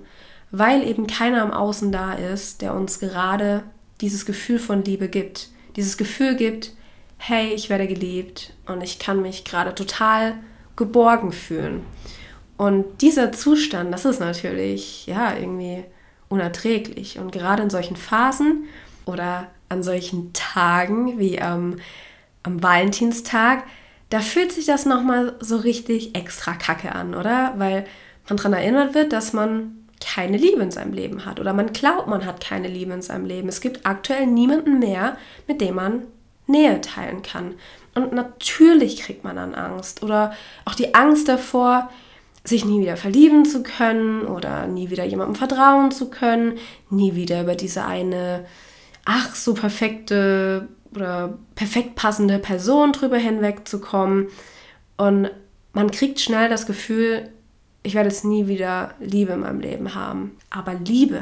weil 0.51 0.87
eben 0.87 1.07
keiner 1.07 1.41
am 1.41 1.51
Außen 1.51 1.91
da 1.91 2.13
ist, 2.13 2.61
der 2.61 2.73
uns 2.73 2.99
gerade 2.99 3.63
dieses 4.01 4.25
Gefühl 4.25 4.59
von 4.59 4.83
Liebe 4.83 5.09
gibt, 5.09 5.49
dieses 5.75 5.97
Gefühl 5.97 6.35
gibt, 6.35 6.73
hey, 7.17 7.53
ich 7.53 7.69
werde 7.69 7.87
geliebt 7.87 8.53
und 8.67 8.83
ich 8.83 8.99
kann 8.99 9.21
mich 9.21 9.45
gerade 9.45 9.73
total 9.73 10.35
geborgen 10.75 11.31
fühlen. 11.31 11.85
Und 12.57 13.01
dieser 13.01 13.31
Zustand, 13.31 13.93
das 13.93 14.05
ist 14.05 14.19
natürlich 14.19 15.07
ja 15.07 15.35
irgendwie 15.35 15.83
unerträglich 16.29 17.19
und 17.19 17.31
gerade 17.31 17.63
in 17.63 17.69
solchen 17.69 17.95
Phasen 17.95 18.65
oder 19.05 19.47
an 19.69 19.83
solchen 19.83 20.31
Tagen 20.33 21.19
wie 21.19 21.41
am, 21.41 21.77
am 22.43 22.63
Valentinstag, 22.63 23.63
da 24.09 24.19
fühlt 24.19 24.51
sich 24.51 24.65
das 24.65 24.85
nochmal 24.85 25.35
so 25.39 25.57
richtig 25.57 26.15
extra 26.15 26.53
kacke 26.53 26.93
an, 26.93 27.15
oder? 27.15 27.53
Weil 27.57 27.85
man 28.29 28.37
daran 28.37 28.53
erinnert 28.53 28.93
wird, 28.93 29.13
dass 29.13 29.33
man 29.33 29.85
keine 29.99 30.37
Liebe 30.37 30.61
in 30.61 30.71
seinem 30.71 30.93
Leben 30.93 31.25
hat 31.25 31.39
oder 31.39 31.53
man 31.53 31.73
glaubt, 31.73 32.07
man 32.07 32.25
hat 32.25 32.41
keine 32.41 32.67
Liebe 32.67 32.93
in 32.93 33.01
seinem 33.01 33.25
Leben. 33.25 33.47
Es 33.47 33.61
gibt 33.61 33.85
aktuell 33.85 34.27
niemanden 34.27 34.79
mehr, 34.79 35.17
mit 35.47 35.61
dem 35.61 35.75
man 35.75 36.03
Nähe 36.47 36.81
teilen 36.81 37.21
kann. 37.21 37.55
Und 37.93 38.13
natürlich 38.13 39.01
kriegt 39.01 39.23
man 39.23 39.37
dann 39.37 39.55
Angst 39.55 40.03
oder 40.03 40.33
auch 40.65 40.75
die 40.75 40.93
Angst 40.95 41.27
davor, 41.27 41.89
sich 42.43 42.65
nie 42.65 42.81
wieder 42.81 42.97
verlieben 42.97 43.45
zu 43.45 43.63
können 43.63 44.25
oder 44.25 44.67
nie 44.67 44.89
wieder 44.89 45.03
jemandem 45.03 45.35
vertrauen 45.35 45.91
zu 45.91 46.09
können, 46.09 46.59
nie 46.89 47.15
wieder 47.15 47.41
über 47.41 47.55
diese 47.55 47.85
eine 47.85 48.45
ach 49.05 49.33
so 49.35 49.53
perfekte 49.53 50.67
oder 50.93 51.37
perfekt 51.55 51.95
passende 51.95 52.39
Person 52.39 52.91
drüber 52.91 53.17
hinwegzukommen. 53.17 54.27
Und 54.97 55.31
man 55.73 55.91
kriegt 55.91 56.19
schnell 56.19 56.49
das 56.49 56.65
Gefühl, 56.65 57.29
ich 57.83 57.93
werde 57.93 58.09
es 58.09 58.23
nie 58.23 58.47
wieder 58.47 58.93
Liebe 58.99 59.33
in 59.33 59.41
meinem 59.41 59.59
Leben 59.59 59.93
haben. 59.93 60.37
Aber 60.49 60.73
Liebe, 60.73 61.21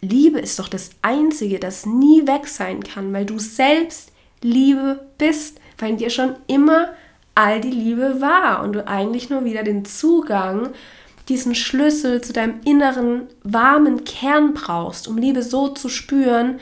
Liebe 0.00 0.38
ist 0.38 0.58
doch 0.58 0.68
das 0.68 0.90
Einzige, 1.02 1.58
das 1.58 1.86
nie 1.86 2.26
weg 2.26 2.48
sein 2.48 2.82
kann, 2.82 3.12
weil 3.12 3.26
du 3.26 3.38
selbst 3.38 4.11
Liebe 4.42 5.06
bist, 5.18 5.60
weil 5.78 5.90
in 5.90 5.96
dir 5.96 6.10
schon 6.10 6.36
immer 6.46 6.88
all 7.34 7.60
die 7.60 7.70
Liebe 7.70 8.20
war 8.20 8.62
und 8.62 8.74
du 8.74 8.86
eigentlich 8.86 9.30
nur 9.30 9.44
wieder 9.44 9.62
den 9.62 9.84
Zugang, 9.84 10.70
diesen 11.28 11.54
Schlüssel 11.54 12.20
zu 12.20 12.32
deinem 12.32 12.60
inneren 12.64 13.28
warmen 13.42 14.04
Kern 14.04 14.54
brauchst, 14.54 15.08
um 15.08 15.16
Liebe 15.16 15.42
so 15.42 15.68
zu 15.68 15.88
spüren, 15.88 16.60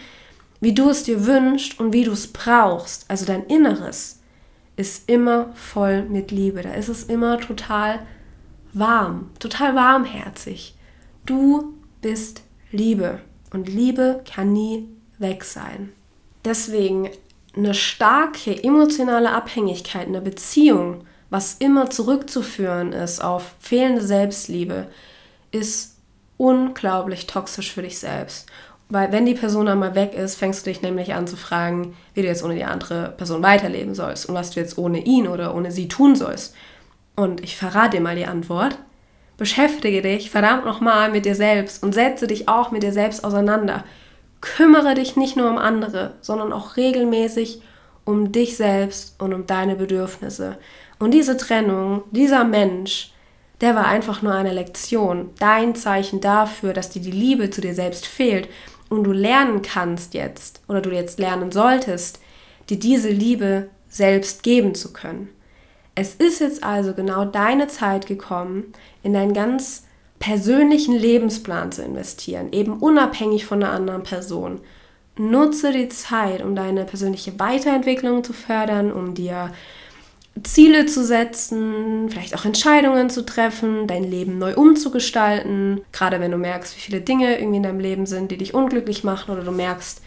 wie 0.61 0.75
du 0.75 0.91
es 0.91 1.05
dir 1.05 1.27
wünschst 1.27 1.81
und 1.81 1.93
wie 1.93 2.05
du 2.05 2.13
es 2.13 2.33
brauchst, 2.33 3.07
also 3.09 3.25
dein 3.25 3.45
Inneres, 3.47 4.21
ist 4.77 5.09
immer 5.09 5.51
voll 5.55 6.03
mit 6.03 6.31
Liebe. 6.31 6.63
Da 6.63 6.75
ist 6.75 6.89
es 6.89 7.05
immer 7.05 7.39
total 7.39 8.01
warm, 8.73 9.31
total 9.39 9.75
warmherzig. 9.75 10.75
Du 11.27 11.75
bist 12.01 12.43
Liebe 12.71 13.21
und 13.53 13.69
Liebe 13.69 14.23
kann 14.31 14.53
nie 14.53 14.89
weg 15.19 15.45
sein. 15.45 15.93
Deswegen 16.45 17.11
eine 17.57 17.75
starke 17.75 18.63
emotionale 18.63 19.33
Abhängigkeit 19.33 20.07
in 20.07 20.13
der 20.13 20.21
Beziehung, 20.21 21.05
was 21.31 21.55
immer 21.55 21.91
zurückzuführen 21.91 22.93
ist 22.93 23.23
auf 23.23 23.55
fehlende 23.61 24.03
Selbstliebe, 24.03 24.87
ist 25.51 25.97
unglaublich 26.37 27.27
toxisch 27.27 27.73
für 27.73 27.83
dich 27.83 27.99
selbst. 27.99 28.49
Weil 28.89 29.13
wenn 29.13 29.25
die 29.25 29.35
Person 29.35 29.69
einmal 29.69 29.95
weg 29.95 30.15
ist, 30.15 30.35
fängst 30.35 30.67
du 30.67 30.71
dich 30.71 30.83
nämlich 30.83 31.15
an 31.15 31.29
zu 31.29 31.37
fragen, 31.37 31.97
wie 32.15 32.23
du 32.23 32.27
jetzt 32.27 32.43
ohne 32.43 32.57
die 32.57 32.65
andere 32.65 33.15
Person 33.17 33.43
weiterleben 33.43 33.95
sollst 33.95 34.27
und 34.27 34.35
was 34.35 34.51
du 34.51 34.59
jetzt 34.59 34.79
ohne 34.79 34.99
ihn 35.05 35.29
oder 35.29 35.55
ohne 35.55 35.71
sie 35.71 35.87
tun 35.87 36.17
sollst. 36.17 36.55
Und 37.15 37.41
ich 37.43 37.57
verrate 37.57 37.99
dir 37.99 38.03
mal 38.03 38.17
die 38.17 38.27
Antwort. 38.27 38.77
Beschäftige 39.37 40.03
dich 40.03 40.31
verdammt 40.31 40.65
nochmal 40.65 41.11
mit 41.11 41.25
dir 41.25 41.37
selbst 41.37 41.83
und 41.83 41.95
setze 41.95 42.27
dich 42.27 42.49
auch 42.49 42.73
mit 42.73 42.83
dir 42.83 42.93
selbst 42.93 43.23
auseinander. 43.25 43.85
Kümmere 44.41 44.95
dich 44.95 45.17
nicht 45.17 45.37
nur 45.37 45.51
um 45.51 45.59
andere, 45.59 46.15
sondern 46.21 46.53
auch 46.53 46.77
regelmäßig 46.77 47.63
um 48.05 48.33
dich 48.33 48.57
selbst 48.57 49.21
und 49.21 49.35
um 49.35 49.47
deine 49.47 49.77
Bedürfnisse. 49.77 50.59
Und 50.99 51.13
diese 51.13 51.37
Trennung, 51.37 52.03
dieser 52.11 52.45
Mensch, 52.45 53.13
der 53.61 53.75
war 53.75 53.87
einfach 53.87 54.23
nur 54.23 54.33
eine 54.33 54.53
Lektion, 54.53 55.31
dein 55.39 55.75
Zeichen 55.75 56.21
dafür, 56.21 56.73
dass 56.73 56.91
dir 56.91 57.03
die 57.03 57.11
Liebe 57.11 57.51
zu 57.51 57.61
dir 57.61 57.75
selbst 57.75 58.07
fehlt 58.07 58.49
und 58.89 59.05
du 59.05 59.13
lernen 59.13 59.63
kannst 59.63 60.15
jetzt 60.15 60.63
oder 60.69 60.81
du 60.81 60.91
jetzt 60.91 61.19
lernen 61.19 61.53
solltest, 61.53 62.21
dir 62.69 62.79
diese 62.79 63.11
Liebe 63.11 63.69
selbst 63.89 64.43
geben 64.43 64.75
zu 64.75 64.93
können. 64.93 65.29
Es 65.95 66.15
ist 66.15 66.41
jetzt 66.41 66.65
also 66.65 66.95
genau 66.95 67.25
deine 67.25 67.69
Zeit 67.69 68.07
gekommen, 68.07 68.73
in 69.03 69.13
deinen 69.13 69.35
ganz 69.35 69.87
persönlichen 70.21 70.95
Lebensplan 70.95 71.73
zu 71.73 71.83
investieren, 71.83 72.53
eben 72.53 72.75
unabhängig 72.75 73.47
von 73.47 73.63
einer 73.63 73.73
anderen 73.73 74.05
Person. 74.05 74.61
Nutze 75.17 75.73
die 75.73 75.89
Zeit, 75.89 76.45
um 76.45 76.55
deine 76.55 76.85
persönliche 76.85 77.39
Weiterentwicklung 77.41 78.23
zu 78.23 78.33
fördern, 78.33 78.93
um 78.93 79.15
dir 79.15 79.53
Ziele 80.43 80.87
zu 80.87 81.05
setzen, 81.05 82.09
vielleicht 82.11 82.37
auch 82.37 82.45
Entscheidungen 82.45 83.11
zu 83.11 83.27
treffen, 83.27 83.87
dein 83.87 84.05
Leben 84.05 84.39
neu 84.39 84.55
umzugestalten. 84.55 85.81
Gerade 85.93 86.21
wenn 86.21 86.31
du 86.31 86.39
merkst, 86.39 86.77
wie 86.77 86.81
viele 86.81 87.01
Dinge 87.01 87.39
irgendwie 87.39 87.57
in 87.57 87.63
deinem 87.63 87.81
Leben 87.81 88.07
sind, 88.07 88.31
die 88.31 88.39
dich 88.39 88.55
unglücklich 88.55 89.03
machen 89.03 89.33
oder 89.33 89.43
du 89.43 89.53
merkst, 89.53 90.03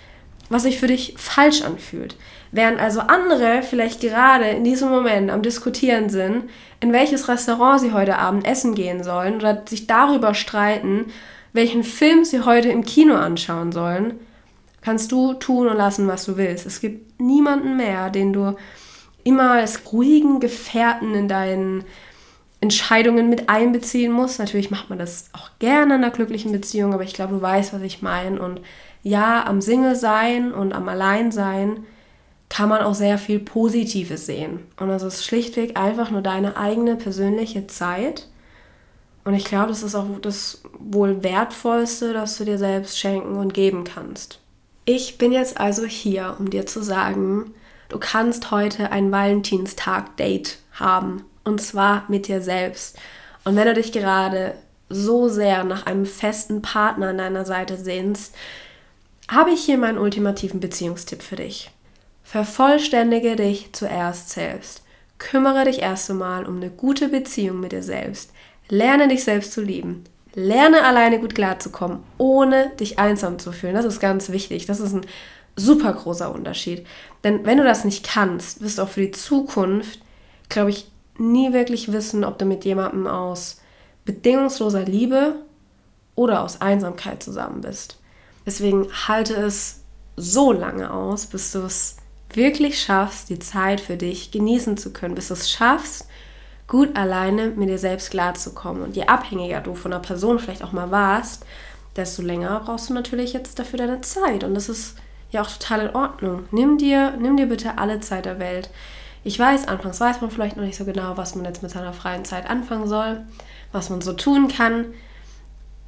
was 0.53 0.63
sich 0.63 0.79
für 0.79 0.87
dich 0.87 1.15
falsch 1.17 1.63
anfühlt. 1.63 2.15
Während 2.51 2.79
also 2.79 3.01
andere 3.01 3.63
vielleicht 3.63 4.01
gerade 4.01 4.45
in 4.45 4.63
diesem 4.63 4.89
Moment 4.89 5.31
am 5.31 5.41
Diskutieren 5.41 6.09
sind, 6.09 6.43
in 6.79 6.93
welches 6.93 7.27
Restaurant 7.27 7.81
sie 7.81 7.93
heute 7.93 8.17
Abend 8.19 8.47
essen 8.47 8.75
gehen 8.75 9.03
sollen 9.03 9.35
oder 9.35 9.63
sich 9.67 9.87
darüber 9.87 10.33
streiten, 10.33 11.07
welchen 11.51 11.83
Film 11.83 12.23
sie 12.23 12.41
heute 12.41 12.69
im 12.69 12.83
Kino 12.83 13.15
anschauen 13.15 13.71
sollen, 13.71 14.19
kannst 14.81 15.11
du 15.11 15.33
tun 15.33 15.67
und 15.67 15.77
lassen, 15.77 16.07
was 16.07 16.25
du 16.25 16.37
willst. 16.37 16.65
Es 16.65 16.79
gibt 16.79 17.19
niemanden 17.19 17.75
mehr, 17.75 18.09
den 18.09 18.33
du 18.33 18.55
immer 19.23 19.51
als 19.51 19.81
ruhigen 19.91 20.39
Gefährten 20.39 21.15
in 21.15 21.27
deinen 21.27 21.85
Entscheidungen 22.59 23.29
mit 23.29 23.49
einbeziehen 23.49 24.11
musst. 24.11 24.39
Natürlich 24.39 24.71
macht 24.71 24.89
man 24.89 24.99
das 24.99 25.29
auch 25.33 25.49
gerne 25.59 25.95
in 25.95 26.03
einer 26.03 26.11
glücklichen 26.11 26.51
Beziehung, 26.51 26.93
aber 26.93 27.03
ich 27.03 27.13
glaube, 27.13 27.33
du 27.33 27.41
weißt, 27.41 27.73
was 27.73 27.81
ich 27.81 28.01
meine. 28.01 28.41
Und 28.41 28.61
ja, 29.03 29.45
am 29.45 29.61
Single 29.61 29.95
sein 29.95 30.53
und 30.53 30.73
am 30.73 30.87
Alleinsein 30.89 31.85
kann 32.49 32.69
man 32.69 32.81
auch 32.81 32.93
sehr 32.93 33.17
viel 33.17 33.39
Positives 33.39 34.25
sehen. 34.25 34.59
Und 34.79 34.89
das 34.89 35.03
ist 35.03 35.25
schlichtweg 35.25 35.77
einfach 35.77 36.11
nur 36.11 36.21
deine 36.21 36.57
eigene 36.57 36.95
persönliche 36.95 37.67
Zeit. 37.67 38.27
Und 39.25 39.33
ich 39.33 39.45
glaube, 39.45 39.69
das 39.69 39.83
ist 39.83 39.95
auch 39.95 40.07
das 40.21 40.61
wohl 40.79 41.23
wertvollste, 41.23 42.13
das 42.13 42.37
du 42.37 42.45
dir 42.45 42.57
selbst 42.57 42.99
schenken 42.99 43.37
und 43.37 43.53
geben 43.53 43.83
kannst. 43.83 44.39
Ich 44.85 45.17
bin 45.17 45.31
jetzt 45.31 45.59
also 45.59 45.85
hier, 45.85 46.35
um 46.39 46.49
dir 46.49 46.65
zu 46.65 46.83
sagen, 46.83 47.53
Du 47.93 47.99
kannst 47.99 48.49
heute 48.49 48.91
ein 48.91 49.11
Valentinstag-Date 49.11 50.57
haben. 50.71 51.25
Und 51.43 51.61
zwar 51.61 52.05
mit 52.07 52.27
dir 52.27 52.41
selbst. 52.41 52.97
Und 53.43 53.55
wenn 53.55 53.67
du 53.67 53.75
dich 53.75 53.91
gerade 53.91 54.55
so 54.89 55.29
sehr 55.29 55.63
nach 55.63 55.85
einem 55.85 56.07
festen 56.07 56.63
Partner 56.63 57.09
an 57.09 57.19
deiner 57.19 57.45
Seite 57.45 57.77
sehnst, 57.77 58.33
habe 59.27 59.51
ich 59.51 59.63
hier 59.63 59.77
meinen 59.77 59.97
ultimativen 59.97 60.59
Beziehungstipp 60.59 61.21
für 61.21 61.37
dich. 61.37 61.71
Vervollständige 62.23 63.35
dich 63.35 63.71
zuerst 63.73 64.29
selbst. 64.29 64.83
Kümmere 65.17 65.65
dich 65.65 65.79
erst 65.79 66.09
einmal 66.09 66.45
um 66.45 66.57
eine 66.57 66.69
gute 66.69 67.09
Beziehung 67.09 67.59
mit 67.59 67.71
dir 67.71 67.83
selbst. 67.83 68.31
Lerne 68.69 69.07
dich 69.07 69.23
selbst 69.23 69.53
zu 69.53 69.61
lieben. 69.61 70.03
Lerne 70.35 70.83
alleine 70.83 71.19
gut 71.19 71.35
klarzukommen, 71.35 71.99
ohne 72.17 72.71
dich 72.79 72.97
einsam 72.97 73.37
zu 73.37 73.51
fühlen. 73.51 73.75
Das 73.75 73.85
ist 73.85 73.99
ganz 73.99 74.29
wichtig. 74.29 74.65
Das 74.65 74.79
ist 74.79 74.93
ein 74.93 75.05
super 75.55 75.93
großer 75.93 76.33
Unterschied. 76.33 76.85
Denn 77.23 77.45
wenn 77.45 77.57
du 77.57 77.63
das 77.63 77.85
nicht 77.85 78.05
kannst, 78.05 78.61
wirst 78.61 78.77
du 78.77 78.83
auch 78.83 78.89
für 78.89 79.01
die 79.01 79.11
Zukunft, 79.11 79.99
glaube 80.49 80.71
ich, 80.71 80.89
nie 81.17 81.53
wirklich 81.53 81.91
wissen, 81.91 82.23
ob 82.23 82.39
du 82.39 82.45
mit 82.45 82.65
jemandem 82.65 83.05
aus 83.05 83.61
bedingungsloser 84.05 84.83
Liebe 84.83 85.35
oder 86.15 86.41
aus 86.41 86.61
Einsamkeit 86.61 87.21
zusammen 87.21 87.61
bist. 87.61 87.99
Deswegen 88.45 88.87
halte 89.07 89.35
es 89.35 89.83
so 90.15 90.51
lange 90.51 90.91
aus, 90.91 91.25
bis 91.25 91.51
du 91.51 91.59
es 91.59 91.97
wirklich 92.33 92.81
schaffst, 92.81 93.29
die 93.29 93.39
Zeit 93.39 93.79
für 93.79 93.97
dich 93.97 94.31
genießen 94.31 94.77
zu 94.77 94.91
können, 94.91 95.15
bis 95.15 95.29
du 95.29 95.35
es 95.35 95.49
schaffst, 95.49 96.07
gut 96.67 96.95
alleine 96.95 97.49
mit 97.49 97.69
dir 97.69 97.77
selbst 97.77 98.11
klarzukommen. 98.11 98.83
Und 98.83 98.95
je 98.95 99.05
abhängiger 99.05 99.61
du 99.61 99.75
von 99.75 99.93
einer 99.93 100.01
Person 100.01 100.39
vielleicht 100.39 100.63
auch 100.63 100.71
mal 100.71 100.91
warst, 100.91 101.45
desto 101.95 102.21
länger 102.21 102.61
brauchst 102.65 102.89
du 102.89 102.93
natürlich 102.93 103.33
jetzt 103.33 103.59
dafür 103.59 103.77
deine 103.77 104.01
Zeit. 104.01 104.43
Und 104.43 104.55
das 104.55 104.69
ist 104.69 104.95
ja 105.31 105.41
auch 105.41 105.49
total 105.49 105.87
in 105.87 105.95
Ordnung. 105.95 106.45
Nimm 106.51 106.77
dir, 106.77 107.11
nimm 107.19 107.37
dir 107.37 107.47
bitte 107.47 107.77
alle 107.77 107.99
Zeit 107.99 108.25
der 108.25 108.39
Welt. 108.39 108.69
Ich 109.23 109.39
weiß, 109.39 109.67
anfangs 109.67 109.99
weiß 109.99 110.21
man 110.21 110.31
vielleicht 110.31 110.57
noch 110.57 110.63
nicht 110.63 110.77
so 110.77 110.85
genau, 110.85 111.17
was 111.17 111.35
man 111.35 111.45
jetzt 111.45 111.63
mit 111.63 111.71
seiner 111.71 111.93
freien 111.93 112.25
Zeit 112.25 112.49
anfangen 112.49 112.87
soll, 112.87 113.21
was 113.71 113.89
man 113.89 114.01
so 114.01 114.13
tun 114.13 114.47
kann. 114.47 114.87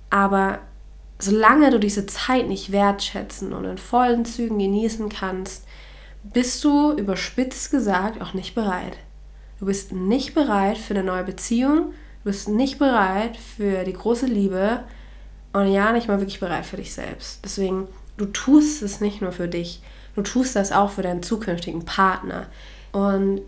Aber 0.10 0.60
solange 1.20 1.70
du 1.72 1.80
diese 1.80 2.06
Zeit 2.06 2.48
nicht 2.48 2.72
wertschätzen 2.72 3.54
und 3.54 3.66
in 3.66 3.78
vollen 3.78 4.26
Zügen 4.26 4.60
genießen 4.60 5.10
kannst, 5.10 5.66
bist 6.24 6.64
du 6.64 6.92
überspitzt 6.94 7.72
gesagt 7.72 8.22
auch 8.22 8.34
nicht 8.34 8.56
bereit. 8.56 8.98
Du 9.60 9.66
bist 9.66 9.92
nicht 9.94 10.34
bereit 10.34 10.78
für 10.78 10.94
eine 10.94 11.04
neue 11.04 11.24
Beziehung, 11.24 11.92
du 12.24 12.26
bist 12.26 12.50
nicht 12.50 12.80
bereit 12.80 13.38
für 13.38 13.84
die 13.84 13.94
große 13.94 14.26
Liebe 14.26 14.84
und 15.54 15.72
ja, 15.72 15.92
nicht 15.94 16.08
mal 16.08 16.20
wirklich 16.20 16.40
bereit 16.40 16.66
für 16.66 16.78
dich 16.78 16.94
selbst. 16.94 17.40
Deswegen, 17.46 17.88
du 18.18 18.26
tust 18.26 18.82
es 18.82 19.00
nicht 19.00 19.22
nur 19.22 19.32
für 19.32 19.48
dich, 19.48 19.82
du 20.16 20.22
tust 20.22 20.56
das 20.56 20.72
auch 20.72 20.92
für 20.92 21.04
deinen 21.04 21.24
zukünftigen 21.24 21.86
Partner. 21.86 22.48
Und 22.92 23.42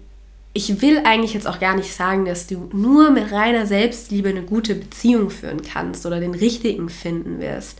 ich 0.57 0.81
will 0.81 1.03
eigentlich 1.05 1.35
jetzt 1.35 1.47
auch 1.47 1.59
gar 1.59 1.75
nicht 1.75 1.93
sagen, 1.93 2.25
dass 2.25 2.47
du 2.47 2.67
nur 2.73 3.11
mit 3.11 3.31
reiner 3.31 3.67
Selbstliebe 3.67 4.29
eine 4.29 4.41
gute 4.41 4.73
Beziehung 4.73 5.29
führen 5.29 5.61
kannst 5.61 6.03
oder 6.07 6.19
den 6.19 6.33
richtigen 6.33 6.89
finden 6.89 7.39
wirst. 7.39 7.77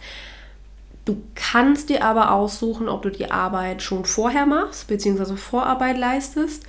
Du 1.03 1.17
kannst 1.33 1.89
dir 1.89 2.05
aber 2.05 2.31
aussuchen, 2.31 2.87
ob 2.87 3.01
du 3.01 3.09
die 3.09 3.31
Arbeit 3.31 3.81
schon 3.81 4.05
vorher 4.05 4.45
machst, 4.45 4.87
beziehungsweise 4.87 5.37
Vorarbeit 5.37 5.97
leistest, 5.97 6.65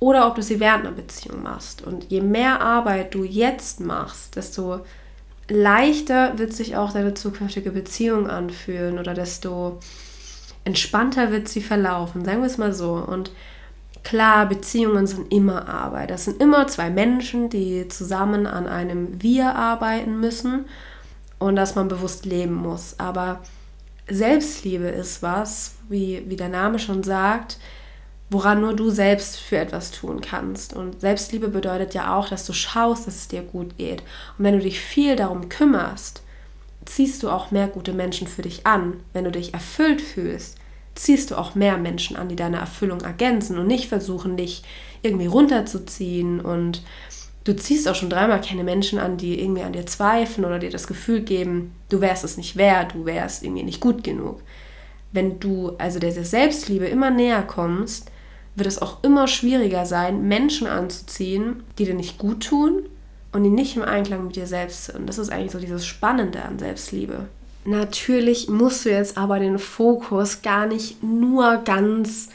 oder 0.00 0.26
ob 0.26 0.34
du 0.34 0.42
sie 0.42 0.60
während 0.60 0.84
einer 0.84 0.94
Beziehung 0.94 1.42
machst. 1.42 1.80
Und 1.80 2.10
je 2.10 2.20
mehr 2.20 2.60
Arbeit 2.60 3.14
du 3.14 3.24
jetzt 3.24 3.80
machst, 3.80 4.36
desto 4.36 4.80
leichter 5.48 6.38
wird 6.38 6.52
sich 6.52 6.76
auch 6.76 6.92
deine 6.92 7.14
zukünftige 7.14 7.70
Beziehung 7.70 8.28
anfühlen 8.28 8.98
oder 8.98 9.14
desto 9.14 9.78
entspannter 10.64 11.32
wird 11.32 11.48
sie 11.48 11.62
verlaufen, 11.62 12.26
sagen 12.26 12.42
wir 12.42 12.46
es 12.46 12.58
mal 12.58 12.74
so. 12.74 12.92
Und 12.92 13.30
klar, 14.08 14.46
Beziehungen 14.46 15.06
sind 15.06 15.30
immer 15.30 15.68
Arbeit. 15.68 16.08
Das 16.08 16.24
sind 16.24 16.40
immer 16.40 16.66
zwei 16.66 16.88
Menschen, 16.88 17.50
die 17.50 17.88
zusammen 17.88 18.46
an 18.46 18.66
einem 18.66 19.22
Wir 19.22 19.54
arbeiten 19.54 20.18
müssen 20.18 20.64
und 21.38 21.56
dass 21.56 21.74
man 21.74 21.88
bewusst 21.88 22.24
leben 22.24 22.54
muss. 22.54 22.98
Aber 22.98 23.40
Selbstliebe 24.08 24.86
ist 24.86 25.22
was, 25.22 25.74
wie, 25.90 26.24
wie 26.26 26.36
der 26.36 26.48
Name 26.48 26.78
schon 26.78 27.02
sagt, 27.02 27.58
woran 28.30 28.62
nur 28.62 28.74
du 28.74 28.88
selbst 28.88 29.36
für 29.40 29.58
etwas 29.58 29.90
tun 29.90 30.22
kannst. 30.22 30.74
Und 30.74 31.02
Selbstliebe 31.02 31.48
bedeutet 31.48 31.92
ja 31.92 32.16
auch, 32.16 32.30
dass 32.30 32.46
du 32.46 32.54
schaust, 32.54 33.06
dass 33.06 33.16
es 33.16 33.28
dir 33.28 33.42
gut 33.42 33.76
geht. 33.76 34.00
Und 34.38 34.44
wenn 34.44 34.54
du 34.54 34.60
dich 34.60 34.80
viel 34.80 35.16
darum 35.16 35.50
kümmerst, 35.50 36.22
ziehst 36.86 37.22
du 37.22 37.28
auch 37.28 37.50
mehr 37.50 37.68
gute 37.68 37.92
Menschen 37.92 38.26
für 38.26 38.40
dich 38.40 38.66
an. 38.66 39.00
Wenn 39.12 39.24
du 39.24 39.30
dich 39.30 39.52
erfüllt 39.52 40.00
fühlst, 40.00 40.56
ziehst 40.98 41.30
du 41.30 41.36
auch 41.36 41.54
mehr 41.54 41.78
Menschen 41.78 42.16
an, 42.16 42.28
die 42.28 42.36
deine 42.36 42.58
Erfüllung 42.58 43.00
ergänzen 43.00 43.58
und 43.58 43.66
nicht 43.66 43.88
versuchen, 43.88 44.36
dich 44.36 44.62
irgendwie 45.02 45.26
runterzuziehen 45.26 46.40
und 46.40 46.82
du 47.44 47.54
ziehst 47.54 47.88
auch 47.88 47.94
schon 47.94 48.10
dreimal 48.10 48.40
keine 48.40 48.64
Menschen 48.64 48.98
an, 48.98 49.16
die 49.16 49.40
irgendwie 49.40 49.62
an 49.62 49.72
dir 49.72 49.86
zweifeln 49.86 50.44
oder 50.44 50.58
dir 50.58 50.70
das 50.70 50.86
Gefühl 50.86 51.20
geben, 51.20 51.72
du 51.88 52.00
wärst 52.00 52.24
es 52.24 52.36
nicht 52.36 52.56
wert, 52.56 52.94
du 52.94 53.06
wärst 53.06 53.44
irgendwie 53.44 53.62
nicht 53.62 53.80
gut 53.80 54.02
genug. 54.02 54.42
Wenn 55.12 55.40
du 55.40 55.72
also 55.78 55.98
der 55.98 56.12
Selbstliebe 56.12 56.86
immer 56.86 57.10
näher 57.10 57.42
kommst, 57.42 58.10
wird 58.56 58.66
es 58.66 58.82
auch 58.82 59.02
immer 59.04 59.28
schwieriger 59.28 59.86
sein, 59.86 60.26
Menschen 60.26 60.66
anzuziehen, 60.66 61.62
die 61.78 61.84
dir 61.84 61.94
nicht 61.94 62.18
gut 62.18 62.44
tun 62.44 62.88
und 63.32 63.44
die 63.44 63.50
nicht 63.50 63.76
im 63.76 63.82
Einklang 63.82 64.26
mit 64.26 64.36
dir 64.36 64.46
selbst 64.46 64.86
sind. 64.86 65.08
Das 65.08 65.18
ist 65.18 65.30
eigentlich 65.30 65.52
so 65.52 65.60
dieses 65.60 65.86
Spannende 65.86 66.42
an 66.42 66.58
Selbstliebe. 66.58 67.28
Natürlich 67.64 68.48
musst 68.48 68.84
du 68.84 68.90
jetzt 68.90 69.18
aber 69.18 69.38
den 69.38 69.58
Fokus 69.58 70.42
gar 70.42 70.66
nicht 70.66 71.02
nur 71.02 71.58
ganz 71.58 72.28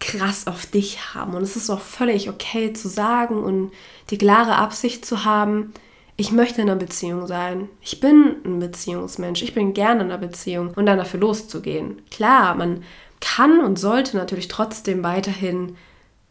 krass 0.00 0.46
auf 0.46 0.66
dich 0.66 1.14
haben. 1.14 1.34
Und 1.34 1.42
es 1.42 1.56
ist 1.56 1.70
auch 1.70 1.80
völlig 1.80 2.28
okay 2.28 2.72
zu 2.72 2.88
sagen 2.88 3.42
und 3.42 3.72
die 4.10 4.18
klare 4.18 4.56
Absicht 4.56 5.04
zu 5.04 5.24
haben, 5.24 5.72
ich 6.16 6.30
möchte 6.30 6.62
in 6.62 6.70
einer 6.70 6.78
Beziehung 6.78 7.26
sein. 7.26 7.68
Ich 7.80 7.98
bin 8.00 8.36
ein 8.44 8.60
Beziehungsmensch. 8.60 9.42
Ich 9.42 9.54
bin 9.54 9.74
gerne 9.74 10.02
in 10.02 10.10
einer 10.10 10.18
Beziehung 10.18 10.72
und 10.76 10.86
dann 10.86 10.98
dafür 10.98 11.20
loszugehen. 11.20 12.02
Klar, 12.10 12.54
man 12.54 12.84
kann 13.20 13.60
und 13.60 13.78
sollte 13.78 14.16
natürlich 14.16 14.46
trotzdem 14.48 15.02
weiterhin 15.02 15.76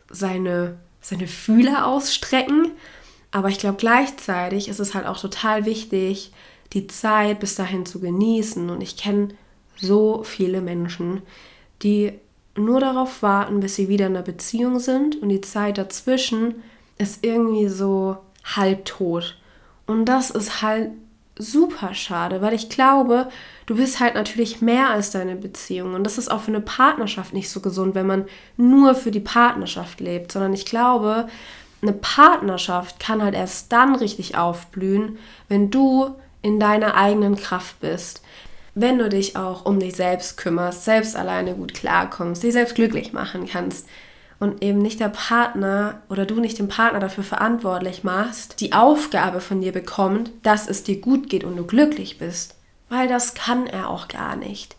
seine, 0.10 0.78
seine 1.02 1.28
Fühler 1.28 1.86
ausstrecken. 1.88 2.72
Aber 3.32 3.50
ich 3.50 3.58
glaube, 3.58 3.78
gleichzeitig 3.78 4.70
ist 4.70 4.80
es 4.80 4.94
halt 4.94 5.06
auch 5.06 5.20
total 5.20 5.66
wichtig, 5.66 6.32
die 6.74 6.88
Zeit 6.88 7.40
bis 7.40 7.56
dahin 7.56 7.86
zu 7.86 8.00
genießen. 8.00 8.70
Und 8.70 8.82
ich 8.82 8.98
kenne 8.98 9.30
so 9.78 10.24
viele 10.24 10.62
Menschen, 10.62 11.22
die 11.82 12.14
nur 12.56 12.80
darauf 12.80 13.22
warten, 13.24 13.60
bis 13.60 13.76
sie 13.76 13.90
wieder 13.90 14.08
in 14.08 14.16
einer 14.16 14.24
Beziehung 14.24 14.80
sind 14.80 15.22
und 15.22 15.30
die 15.30 15.42
Zeit 15.42 15.78
dazwischen 15.78 16.56
ist 16.98 17.26
irgendwie 17.26 17.68
so 17.68 18.18
halbtot. 18.44 19.38
Und 19.88 20.06
das 20.06 20.30
ist 20.30 20.62
halt 20.62 20.92
super 21.38 21.96
schade, 21.96 22.42
weil 22.42 22.54
ich 22.54 22.70
glaube, 22.70 23.30
du 23.66 23.76
bist 23.76 24.00
halt 24.00 24.14
natürlich 24.14 24.62
mehr 24.62 24.92
als 24.92 25.10
deine 25.12 25.36
Beziehung. 25.36 25.96
Und 25.96 26.04
das 26.04 26.20
ist 26.20 26.30
auch 26.30 26.42
für 26.42 26.52
eine 26.52 26.62
Partnerschaft 26.62 27.34
nicht 27.34 27.50
so 27.50 27.60
gesund, 27.60 27.96
wenn 27.96 28.06
man 28.06 28.26
nur 28.56 28.94
für 28.94 29.10
die 29.10 29.20
Partnerschaft 29.20 30.00
lebt, 30.00 30.32
sondern 30.32 30.54
ich 30.54 30.66
glaube, 30.66 31.28
eine 31.82 31.94
Partnerschaft 31.94 33.00
kann 33.00 33.24
halt 33.24 33.34
erst 33.34 33.72
dann 33.72 33.96
richtig 33.96 34.38
aufblühen, 34.38 35.18
wenn 35.50 35.72
du 35.72 36.16
in 36.44 36.60
deiner 36.60 36.96
eigenen 36.96 37.36
Kraft 37.36 37.80
bist. 37.80 38.22
Wenn 38.76 39.00
du 39.00 39.10
dich 39.10 39.36
auch 39.36 39.66
um 39.66 39.80
dich 39.80 39.96
selbst 39.96 40.38
kümmerst, 40.38 40.84
selbst 40.84 41.16
alleine 41.16 41.56
gut 41.56 41.74
klarkommst, 41.74 42.44
dich 42.44 42.54
selbst 42.54 42.76
glücklich 42.76 43.14
machen 43.14 43.48
kannst, 43.48 43.88
und 44.44 44.62
eben 44.62 44.80
nicht 44.80 45.00
der 45.00 45.10
Partner 45.10 46.02
oder 46.10 46.26
du 46.26 46.42
nicht 46.42 46.60
den 46.60 46.68
Partner 46.68 47.00
dafür 47.00 47.24
verantwortlich 47.24 48.04
machst, 48.04 48.60
die 48.60 48.74
Aufgabe 48.74 49.40
von 49.40 49.62
dir 49.62 49.72
bekommt, 49.72 50.32
dass 50.44 50.68
es 50.68 50.84
dir 50.84 51.00
gut 51.00 51.30
geht 51.30 51.46
und 51.46 51.56
du 51.56 51.66
glücklich 51.66 52.18
bist. 52.18 52.56
Weil 52.90 53.08
das 53.08 53.36
kann 53.36 53.68
er 53.68 53.90
auch 53.90 54.10
gar 54.10 54.36
nicht. 54.36 54.76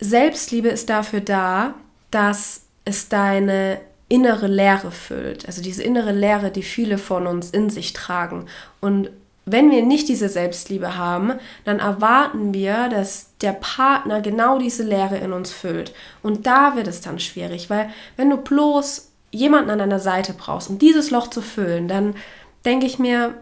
Selbstliebe 0.00 0.68
ist 0.68 0.90
dafür 0.90 1.20
da, 1.20 1.74
dass 2.10 2.62
es 2.84 3.08
deine 3.08 3.80
innere 4.08 4.48
Leere 4.48 4.90
füllt. 4.90 5.46
Also 5.46 5.62
diese 5.62 5.82
innere 5.82 6.12
Leere, 6.12 6.50
die 6.50 6.62
viele 6.62 6.98
von 6.98 7.26
uns 7.26 7.50
in 7.50 7.70
sich 7.70 7.92
tragen. 7.92 8.46
Und 8.80 9.10
wenn 9.46 9.70
wir 9.70 9.82
nicht 9.82 10.08
diese 10.08 10.28
Selbstliebe 10.28 10.96
haben, 10.96 11.34
dann 11.64 11.78
erwarten 11.78 12.52
wir, 12.52 12.88
dass 12.88 13.30
der 13.40 13.52
Partner 13.52 14.20
genau 14.20 14.58
diese 14.58 14.82
Leere 14.82 15.18
in 15.18 15.32
uns 15.32 15.52
füllt. 15.52 15.94
Und 16.22 16.46
da 16.46 16.74
wird 16.74 16.88
es 16.88 17.00
dann 17.00 17.20
schwierig, 17.20 17.70
weil 17.70 17.88
wenn 18.16 18.28
du 18.28 18.36
bloß 18.36 19.12
jemanden 19.30 19.70
an 19.70 19.78
deiner 19.78 20.00
Seite 20.00 20.32
brauchst, 20.32 20.68
um 20.68 20.78
dieses 20.78 21.12
Loch 21.12 21.30
zu 21.30 21.42
füllen, 21.42 21.86
dann 21.86 22.16
denke 22.64 22.86
ich 22.86 22.98
mir, 22.98 23.34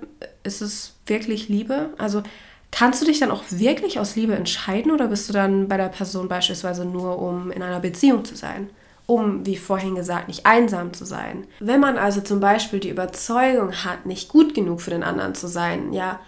ist 0.42 0.60
es 0.60 0.94
wirklich 1.06 1.48
Liebe? 1.48 1.90
Also 1.96 2.22
kannst 2.70 3.00
du 3.00 3.06
dich 3.06 3.20
dann 3.20 3.30
auch 3.30 3.44
wirklich 3.48 3.98
aus 3.98 4.14
Liebe 4.14 4.34
entscheiden 4.34 4.92
oder 4.92 5.08
bist 5.08 5.28
du 5.30 5.32
dann 5.32 5.68
bei 5.68 5.78
der 5.78 5.88
Person 5.88 6.28
beispielsweise 6.28 6.84
nur, 6.84 7.18
um 7.18 7.50
in 7.50 7.62
einer 7.62 7.80
Beziehung 7.80 8.26
zu 8.26 8.36
sein? 8.36 8.68
Um, 9.06 9.44
wie 9.44 9.56
vorhin 9.56 9.94
gesagt, 9.94 10.28
nicht 10.28 10.46
einsam 10.46 10.92
zu 10.92 11.04
sein. 11.04 11.46
Wenn 11.60 11.80
man 11.80 11.98
also 11.98 12.20
zum 12.20 12.40
Beispiel 12.40 12.80
die 12.80 12.90
Überzeugung 12.90 13.72
hat, 13.84 14.06
nicht 14.06 14.28
gut 14.28 14.54
genug 14.54 14.80
für 14.80 14.90
den 14.90 15.02
anderen 15.02 15.34
zu 15.34 15.46
sein, 15.46 15.92
ja, 15.92 16.20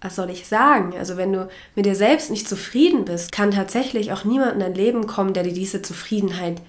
was 0.00 0.14
soll 0.14 0.30
ich 0.30 0.46
sagen? 0.46 0.94
Also 0.96 1.16
wenn 1.16 1.32
du 1.32 1.48
mit 1.74 1.86
dir 1.86 1.96
selbst 1.96 2.30
nicht 2.30 2.48
zufrieden 2.48 3.04
bist, 3.04 3.32
kann 3.32 3.50
tatsächlich 3.50 4.12
auch 4.12 4.24
niemand 4.24 4.54
in 4.54 4.60
dein 4.60 4.74
Leben 4.74 5.06
kommen, 5.06 5.32
der 5.32 5.42
dir 5.42 5.52
diese 5.52 5.82
Zufriedenheit 5.82 6.60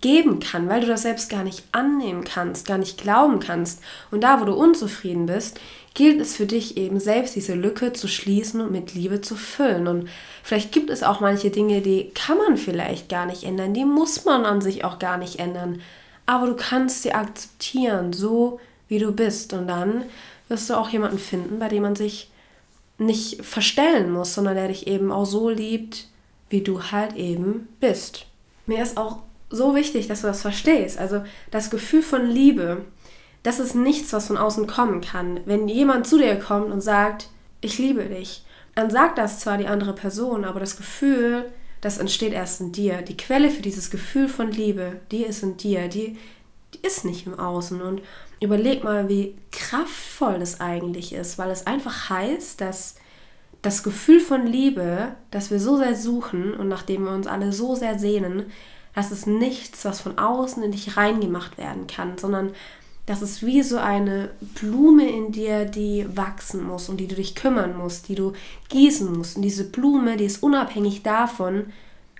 geben 0.00 0.38
kann, 0.40 0.68
weil 0.68 0.82
du 0.82 0.86
das 0.86 1.02
selbst 1.02 1.30
gar 1.30 1.44
nicht 1.44 1.64
annehmen 1.72 2.24
kannst, 2.24 2.66
gar 2.66 2.76
nicht 2.76 3.00
glauben 3.00 3.40
kannst. 3.40 3.80
Und 4.10 4.22
da, 4.22 4.38
wo 4.40 4.44
du 4.44 4.52
unzufrieden 4.52 5.24
bist, 5.24 5.58
gilt 5.94 6.20
es 6.20 6.36
für 6.36 6.46
dich 6.46 6.76
eben 6.76 6.98
selbst, 6.98 7.36
diese 7.36 7.54
Lücke 7.54 7.92
zu 7.92 8.08
schließen 8.08 8.60
und 8.60 8.72
mit 8.72 8.94
Liebe 8.94 9.20
zu 9.20 9.36
füllen. 9.36 9.86
Und 9.86 10.08
vielleicht 10.42 10.72
gibt 10.72 10.90
es 10.90 11.04
auch 11.04 11.20
manche 11.20 11.50
Dinge, 11.50 11.80
die 11.80 12.10
kann 12.14 12.36
man 12.36 12.56
vielleicht 12.56 13.08
gar 13.08 13.26
nicht 13.26 13.44
ändern, 13.44 13.74
die 13.74 13.84
muss 13.84 14.24
man 14.24 14.44
an 14.44 14.60
sich 14.60 14.84
auch 14.84 14.98
gar 14.98 15.16
nicht 15.16 15.38
ändern. 15.38 15.80
Aber 16.26 16.46
du 16.46 16.56
kannst 16.56 17.02
sie 17.02 17.12
akzeptieren, 17.12 18.12
so 18.12 18.60
wie 18.88 18.98
du 18.98 19.12
bist. 19.12 19.52
Und 19.52 19.68
dann 19.68 20.04
wirst 20.48 20.68
du 20.68 20.74
auch 20.74 20.88
jemanden 20.88 21.18
finden, 21.18 21.60
bei 21.60 21.68
dem 21.68 21.82
man 21.82 21.96
sich 21.96 22.30
nicht 22.98 23.44
verstellen 23.44 24.10
muss, 24.10 24.34
sondern 24.34 24.54
der 24.54 24.68
dich 24.68 24.86
eben 24.86 25.12
auch 25.12 25.26
so 25.26 25.48
liebt, 25.48 26.08
wie 26.50 26.60
du 26.60 26.82
halt 26.82 27.16
eben 27.16 27.68
bist. 27.80 28.26
Mir 28.66 28.82
ist 28.82 28.96
auch 28.96 29.18
so 29.50 29.74
wichtig, 29.74 30.08
dass 30.08 30.22
du 30.22 30.26
das 30.26 30.42
verstehst. 30.42 30.98
Also 30.98 31.22
das 31.50 31.70
Gefühl 31.70 32.02
von 32.02 32.26
Liebe, 32.26 32.84
das 33.44 33.60
ist 33.60 33.74
nichts, 33.74 34.12
was 34.12 34.26
von 34.26 34.38
außen 34.38 34.66
kommen 34.66 35.00
kann. 35.00 35.40
Wenn 35.44 35.68
jemand 35.68 36.06
zu 36.06 36.18
dir 36.18 36.36
kommt 36.36 36.72
und 36.72 36.80
sagt, 36.80 37.28
ich 37.60 37.78
liebe 37.78 38.04
dich, 38.04 38.44
dann 38.74 38.90
sagt 38.90 39.18
das 39.18 39.38
zwar 39.38 39.58
die 39.58 39.68
andere 39.68 39.92
Person, 39.92 40.44
aber 40.44 40.58
das 40.58 40.76
Gefühl, 40.76 41.52
das 41.80 41.98
entsteht 41.98 42.32
erst 42.32 42.62
in 42.62 42.72
dir. 42.72 43.02
Die 43.02 43.16
Quelle 43.16 43.50
für 43.50 43.62
dieses 43.62 43.90
Gefühl 43.90 44.28
von 44.28 44.50
Liebe, 44.50 45.00
die 45.12 45.24
ist 45.24 45.42
in 45.42 45.58
dir, 45.58 45.88
die, 45.88 46.16
die 46.72 46.80
ist 46.86 47.04
nicht 47.04 47.26
im 47.26 47.38
Außen. 47.38 47.82
Und 47.82 48.00
überleg 48.40 48.82
mal, 48.82 49.10
wie 49.10 49.36
kraftvoll 49.52 50.38
das 50.38 50.60
eigentlich 50.60 51.12
ist, 51.12 51.36
weil 51.36 51.50
es 51.50 51.66
einfach 51.66 52.08
heißt, 52.08 52.62
dass 52.62 52.96
das 53.60 53.82
Gefühl 53.82 54.20
von 54.20 54.46
Liebe, 54.46 55.14
das 55.30 55.50
wir 55.50 55.60
so 55.60 55.76
sehr 55.76 55.94
suchen 55.94 56.54
und 56.54 56.68
nachdem 56.68 57.04
wir 57.04 57.12
uns 57.12 57.26
alle 57.26 57.52
so 57.52 57.74
sehr 57.74 57.98
sehnen, 57.98 58.46
das 58.94 59.10
ist 59.10 59.26
nichts, 59.26 59.84
was 59.84 60.00
von 60.00 60.18
außen 60.18 60.62
in 60.62 60.72
dich 60.72 60.96
reingemacht 60.96 61.58
werden 61.58 61.86
kann, 61.86 62.16
sondern 62.16 62.52
das 63.06 63.20
ist 63.20 63.44
wie 63.44 63.62
so 63.62 63.76
eine 63.76 64.30
Blume 64.40 65.08
in 65.08 65.30
dir, 65.30 65.66
die 65.66 66.06
wachsen 66.16 66.64
muss 66.64 66.88
und 66.88 66.98
die 66.98 67.06
du 67.06 67.14
dich 67.14 67.34
kümmern 67.34 67.76
musst, 67.76 68.08
die 68.08 68.14
du 68.14 68.32
gießen 68.70 69.12
musst. 69.12 69.36
Und 69.36 69.42
diese 69.42 69.64
Blume, 69.64 70.16
die 70.16 70.24
ist 70.24 70.42
unabhängig 70.42 71.02
davon, 71.02 71.66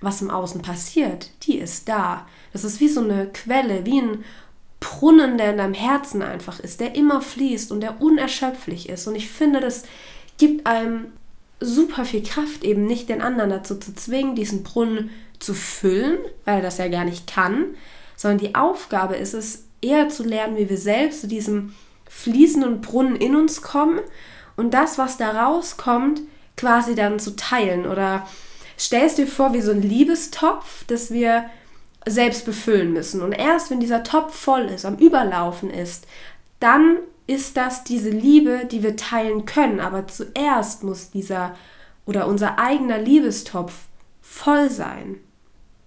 was 0.01 0.20
im 0.20 0.31
Außen 0.31 0.61
passiert, 0.61 1.31
die 1.44 1.59
ist 1.59 1.88
da. 1.88 2.27
Das 2.53 2.64
ist 2.64 2.81
wie 2.81 2.88
so 2.88 3.01
eine 3.01 3.29
Quelle, 3.29 3.87
wie 3.87 4.01
ein 4.01 4.25
Brunnen, 4.81 5.38
der 5.38 5.53
in 5.53 5.57
deinem 5.57 5.73
Herzen 5.73 6.20
einfach 6.20 6.61
ist, 6.61 6.81
der 6.81 6.94
immer 6.94 7.23
fließt 7.23 7.73
und 7.73 7.81
der 7.81 8.03
unerschöpflich 8.03 8.90
ist. 8.90 9.07
Und 9.07 9.14
ich 9.14 9.31
finde, 9.31 9.61
das 9.61 9.85
gibt 10.37 10.66
einem 10.66 11.07
super 11.61 12.05
viel 12.05 12.23
Kraft, 12.23 12.62
eben 12.64 12.87
nicht 12.87 13.09
den 13.09 13.23
anderen 13.23 13.49
dazu 13.49 13.77
zu 13.77 13.94
zwingen, 13.94 14.37
diesen 14.37 14.62
Brunnen 14.62 15.09
zu 15.38 15.55
füllen, 15.55 16.18
weil 16.44 16.57
er 16.57 16.62
das 16.62 16.77
ja 16.77 16.88
gar 16.88 17.07
nicht 17.07 17.27
kann, 17.27 17.68
sondern 18.16 18.38
die 18.38 18.55
Aufgabe 18.55 19.16
ist 19.16 19.35
es, 19.35 19.64
eher 19.81 20.09
zu 20.09 20.22
lernen, 20.22 20.57
wie 20.57 20.68
wir 20.68 20.79
selbst 20.79 21.20
zu 21.20 21.29
diesem 21.29 21.74
fließenden 22.09 22.81
Brunnen 22.81 23.16
in 23.16 23.37
uns 23.37 23.62
kommen 23.62 24.00
und 24.57 24.72
das, 24.72 24.98
was 24.98 25.16
da 25.16 25.44
rauskommt, 25.44 26.22
quasi 26.57 26.94
dann 26.94 27.18
zu 27.18 27.37
teilen. 27.37 27.87
Oder 27.87 28.27
stellst 28.79 29.18
dir 29.18 29.27
vor, 29.27 29.53
wie 29.53 29.61
so 29.61 29.72
ein 29.72 29.83
Liebestopf, 29.83 30.85
das 30.87 31.11
wir 31.11 31.50
selbst 32.07 32.44
befüllen 32.44 32.92
müssen. 32.92 33.22
Und 33.22 33.33
erst 33.33 33.70
wenn 33.70 33.81
dieser 33.81 34.03
Topf 34.03 34.35
voll 34.35 34.66
ist, 34.66 34.85
am 34.85 34.96
Überlaufen 34.96 35.70
ist, 35.70 36.07
dann 36.61 36.98
ist 37.27 37.57
das 37.57 37.85
diese 37.85 38.11
Liebe, 38.11 38.66
die 38.70 38.83
wir 38.83 38.96
teilen 38.96 39.46
können. 39.46 39.81
Aber 39.81 40.07
zuerst 40.07 40.83
muss 40.83 41.11
dieser 41.11 41.55
oder 42.07 42.27
unser 42.27 42.59
eigener 42.59 42.98
Liebestopf 42.98 43.72
voll 44.20 44.70
sein. 44.70 45.16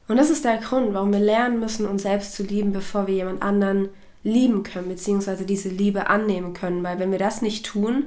Und 0.08 0.17
das 0.17 0.30
ist 0.30 0.46
der 0.46 0.58
Grund, 0.58 0.93
warum 0.93 1.12
wir 1.12 1.20
lernen 1.20 1.60
müssen, 1.60 1.86
uns 1.86 2.04
selbst 2.04 2.34
zu 2.34 2.43
lieben, 2.43 2.72
bevor 2.72 3.08
wir 3.08 3.15
jemand 3.15 3.41
anderen 3.41 3.89
lieben 4.24 4.63
können, 4.63 4.89
beziehungsweise 4.89 5.46
diese 5.46 5.70
Liebe 5.70 6.10
annehmen 6.10 6.54
können. 6.54 6.84
Weil 6.84 7.00
wenn 7.00 7.12
wir 7.12 7.20
das 7.20 7.41
nicht 7.41 7.65
tun, 7.65 8.06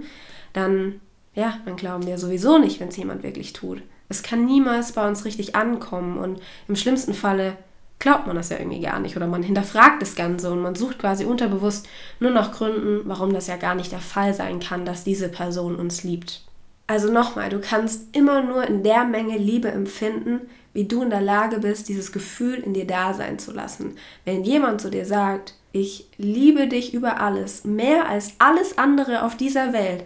dann, 0.53 1.01
ja, 1.35 1.59
dann 1.65 1.77
glauben 1.77 2.07
wir 2.07 2.19
sowieso 2.19 2.59
nicht, 2.59 2.81
wenn 2.81 2.89
es 2.89 2.97
jemand 2.97 3.23
wirklich 3.23 3.53
tut. 3.53 3.83
Es 4.09 4.23
kann 4.23 4.45
niemals 4.45 4.93
bei 4.93 5.07
uns 5.07 5.25
richtig 5.25 5.55
ankommen 5.55 6.19
und 6.19 6.41
im 6.69 6.77
schlimmsten 6.77 7.15
Falle 7.15 7.57
glaubt 8.01 8.27
man 8.27 8.35
das 8.35 8.49
ja 8.49 8.59
irgendwie 8.59 8.81
gar 8.81 8.99
nicht 8.99 9.17
oder 9.17 9.27
man 9.27 9.43
hinterfragt 9.43 10.03
das 10.03 10.17
Ganze 10.17 10.51
und 10.51 10.63
man 10.63 10.75
sucht 10.75 10.99
quasi 10.99 11.25
unterbewusst 11.25 11.87
nur 12.19 12.31
nach 12.31 12.51
Gründen, 12.51 13.03
warum 13.05 13.33
das 13.33 13.47
ja 13.47 13.57
gar 13.57 13.75
nicht 13.75 13.93
der 13.93 14.01
Fall 14.01 14.35
sein 14.35 14.59
kann, 14.59 14.85
dass 14.85 15.05
diese 15.05 15.29
Person 15.29 15.77
uns 15.77 16.03
liebt. 16.03 16.43
Also 16.87 17.13
nochmal, 17.13 17.51
du 17.51 17.61
kannst 17.61 18.17
immer 18.17 18.43
nur 18.43 18.67
in 18.67 18.83
der 18.83 19.05
Menge 19.05 19.39
Liebe 19.39 19.71
empfinden, 19.71 20.41
wie 20.73 20.85
du 20.85 21.03
in 21.03 21.11
der 21.11 21.21
Lage 21.21 21.59
bist, 21.59 21.89
dieses 21.89 22.13
Gefühl 22.13 22.55
in 22.55 22.75
dir 22.75 22.87
da 22.87 23.15
sein 23.15 23.39
zu 23.39 23.53
lassen. 23.53 23.97
Wenn 24.25 24.45
jemand 24.45 24.81
zu 24.81 24.91
dir 24.91 25.05
sagt, 25.05 25.55
ich 25.73 26.09
liebe 26.17 26.67
dich 26.69 26.95
über 26.95 27.21
alles, 27.21 27.65
mehr 27.65 28.09
als 28.09 28.35
alles 28.39 28.79
andere 28.79 29.25
auf 29.25 29.37
dieser 29.37 29.73
Welt, 29.73 30.05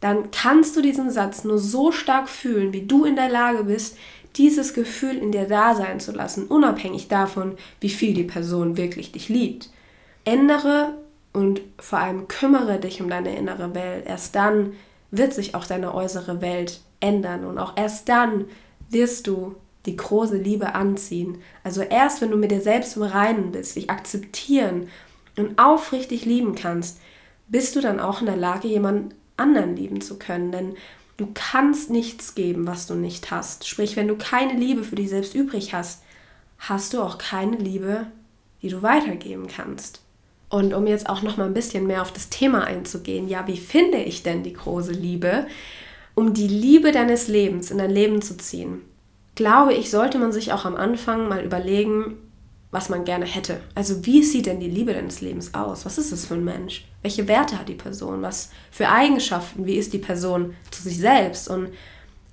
dann 0.00 0.30
kannst 0.30 0.76
du 0.76 0.82
diesen 0.82 1.10
Satz 1.10 1.44
nur 1.44 1.58
so 1.58 1.92
stark 1.92 2.28
fühlen, 2.28 2.72
wie 2.72 2.86
du 2.86 3.04
in 3.04 3.16
der 3.16 3.28
Lage 3.28 3.64
bist, 3.64 3.96
dieses 4.36 4.74
Gefühl 4.74 5.16
in 5.16 5.32
dir 5.32 5.46
da 5.46 5.74
sein 5.74 6.00
zu 6.00 6.12
lassen, 6.12 6.46
unabhängig 6.46 7.08
davon, 7.08 7.56
wie 7.80 7.90
viel 7.90 8.14
die 8.14 8.24
Person 8.24 8.76
wirklich 8.76 9.12
dich 9.12 9.28
liebt. 9.28 9.70
Ändere 10.24 10.94
und 11.32 11.60
vor 11.78 11.98
allem 11.98 12.28
kümmere 12.28 12.78
dich 12.78 13.00
um 13.00 13.10
deine 13.10 13.36
innere 13.36 13.74
Welt. 13.74 14.06
Erst 14.06 14.34
dann 14.34 14.72
wird 15.10 15.34
sich 15.34 15.54
auch 15.54 15.66
deine 15.66 15.94
äußere 15.94 16.40
Welt 16.40 16.80
ändern 17.00 17.44
und 17.44 17.58
auch 17.58 17.76
erst 17.76 18.08
dann 18.08 18.46
wirst 18.88 19.26
du 19.26 19.56
die 19.86 19.96
große 19.96 20.36
Liebe 20.36 20.74
anziehen. 20.74 21.38
Also 21.64 21.82
erst 21.82 22.20
wenn 22.20 22.30
du 22.30 22.36
mit 22.36 22.50
dir 22.50 22.60
selbst 22.60 22.96
im 22.96 23.02
Reinen 23.02 23.52
bist, 23.52 23.76
dich 23.76 23.90
akzeptieren 23.90 24.88
und 25.36 25.58
aufrichtig 25.58 26.24
lieben 26.24 26.54
kannst, 26.54 27.00
bist 27.48 27.74
du 27.76 27.80
dann 27.80 28.00
auch 28.00 28.20
in 28.20 28.26
der 28.26 28.36
Lage, 28.36 28.68
jemand 28.68 29.14
anderen 29.36 29.76
lieben 29.76 30.00
zu 30.00 30.18
können. 30.18 30.52
Denn 30.52 30.74
du 31.16 31.28
kannst 31.34 31.90
nichts 31.90 32.34
geben, 32.34 32.66
was 32.66 32.86
du 32.86 32.94
nicht 32.94 33.30
hast. 33.30 33.66
Sprich, 33.66 33.96
wenn 33.96 34.08
du 34.08 34.16
keine 34.16 34.54
Liebe 34.54 34.84
für 34.84 34.96
dich 34.96 35.10
selbst 35.10 35.34
übrig 35.34 35.74
hast, 35.74 36.02
hast 36.58 36.94
du 36.94 37.02
auch 37.02 37.18
keine 37.18 37.56
Liebe, 37.56 38.06
die 38.62 38.68
du 38.68 38.82
weitergeben 38.82 39.48
kannst. 39.48 40.00
Und 40.48 40.74
um 40.74 40.86
jetzt 40.86 41.08
auch 41.08 41.22
noch 41.22 41.38
mal 41.38 41.46
ein 41.46 41.54
bisschen 41.54 41.86
mehr 41.86 42.02
auf 42.02 42.12
das 42.12 42.28
Thema 42.28 42.64
einzugehen, 42.64 43.28
ja, 43.28 43.46
wie 43.46 43.56
finde 43.56 43.98
ich 43.98 44.22
denn 44.22 44.42
die 44.42 44.52
große 44.52 44.92
Liebe? 44.92 45.46
Um 46.14 46.34
die 46.34 46.46
Liebe 46.46 46.92
deines 46.92 47.26
Lebens 47.26 47.70
in 47.70 47.78
dein 47.78 47.90
Leben 47.90 48.20
zu 48.20 48.36
ziehen, 48.36 48.82
glaube 49.34 49.74
ich, 49.74 49.90
sollte 49.90 50.18
man 50.18 50.32
sich 50.32 50.52
auch 50.52 50.64
am 50.64 50.76
Anfang 50.76 51.28
mal 51.28 51.44
überlegen, 51.44 52.16
was 52.70 52.88
man 52.88 53.04
gerne 53.04 53.26
hätte. 53.26 53.60
Also 53.74 54.04
wie 54.06 54.22
sieht 54.22 54.46
denn 54.46 54.60
die 54.60 54.70
Liebe 54.70 54.94
deines 54.94 55.20
Lebens 55.20 55.52
aus? 55.54 55.84
Was 55.84 55.98
ist 55.98 56.10
es 56.10 56.26
für 56.26 56.34
ein 56.34 56.44
Mensch? 56.44 56.86
Welche 57.02 57.28
Werte 57.28 57.58
hat 57.58 57.68
die 57.68 57.74
Person? 57.74 58.22
Was 58.22 58.50
für 58.70 58.88
Eigenschaften? 58.88 59.66
Wie 59.66 59.76
ist 59.76 59.92
die 59.92 59.98
Person 59.98 60.54
zu 60.70 60.82
sich 60.82 60.98
selbst? 60.98 61.48
Und 61.48 61.68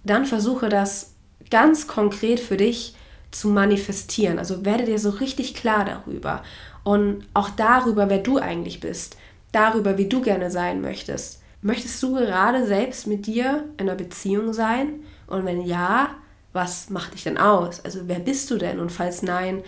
dann 0.04 0.26
versuche 0.26 0.70
das 0.70 1.14
ganz 1.52 1.88
konkret 1.88 2.40
für 2.40 2.56
dich 2.56 2.96
zu 3.32 3.50
manifestieren. 3.50 4.40
Also 4.40 4.66
werde 4.66 4.86
dir 4.86 4.98
so 4.98 5.10
richtig 5.10 5.56
klar 5.56 5.86
darüber 5.86 6.42
und 6.84 7.26
auch 7.34 7.50
darüber, 7.50 8.10
wer 8.10 8.20
du 8.20 8.38
eigentlich 8.38 8.80
bist, 8.80 9.18
darüber, 9.52 9.98
wie 9.98 10.08
du 10.08 10.22
gerne 10.22 10.50
sein 10.52 10.82
möchtest. 10.82 11.42
Möchtest 11.62 12.02
du 12.02 12.14
gerade 12.14 12.66
selbst 12.66 13.08
mit 13.08 13.28
dir 13.28 13.66
in 13.78 13.90
einer 13.90 13.96
Beziehung 13.96 14.54
sein? 14.54 15.02
Und 15.28 15.46
wenn 15.46 15.62
ja, 15.62 16.16
was 16.54 16.90
macht 16.90 17.14
dich 17.14 17.24
denn 17.24 17.38
aus? 17.38 17.84
Also 17.84 18.02
wer 18.06 18.20
bist 18.20 18.50
du 18.52 18.58
denn? 18.58 18.80
Und 18.80 18.92
falls 18.92 19.22
nein, 19.22 19.64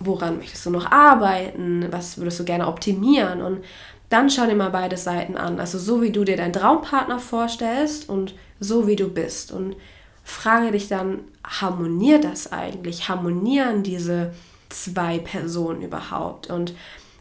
woran 0.00 0.36
möchtest 0.38 0.64
du 0.66 0.70
noch 0.70 0.90
arbeiten? 0.90 1.86
Was 1.90 2.18
würdest 2.18 2.38
du 2.40 2.44
gerne 2.44 2.66
optimieren? 2.66 3.42
Und 3.42 3.64
dann 4.08 4.30
schau 4.30 4.46
dir 4.46 4.54
mal 4.54 4.70
beide 4.70 4.96
Seiten 4.96 5.36
an. 5.36 5.60
Also 5.60 5.78
so 5.78 6.02
wie 6.02 6.12
du 6.12 6.24
dir 6.24 6.36
deinen 6.36 6.52
Traumpartner 6.52 7.18
vorstellst 7.18 8.08
und 8.08 8.34
so 8.60 8.86
wie 8.86 8.96
du 8.96 9.08
bist. 9.08 9.52
Und 9.52 9.76
frage 10.22 10.72
dich 10.72 10.88
dann, 10.88 11.20
harmoniert 11.44 12.24
das 12.24 12.52
eigentlich? 12.52 13.08
Harmonieren 13.08 13.82
diese 13.82 14.32
zwei 14.68 15.18
Personen 15.18 15.82
überhaupt? 15.82 16.48
Und 16.48 16.74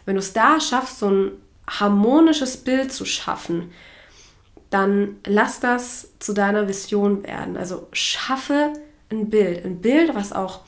wenn 0.06 0.15
du 0.15 0.20
es 0.20 0.34
da 0.34 0.60
schaffst, 0.60 1.00
so 1.00 1.10
ein 1.10 1.32
harmonisches 1.70 2.58
Bild 2.58 2.93
zu 2.93 3.06
schaffen, 3.06 3.72
dann 4.70 5.17
lass 5.26 5.60
das 5.60 6.10
zu 6.20 6.34
deiner 6.34 6.67
Vision 6.67 7.24
werden. 7.24 7.58
Also 7.58 7.88
schaffe 7.91 8.74
ein 9.12 9.30
Bild, 9.30 9.65
ein 9.65 9.82
Bild, 9.82 10.13
was 10.15 10.34
auch 10.34 10.62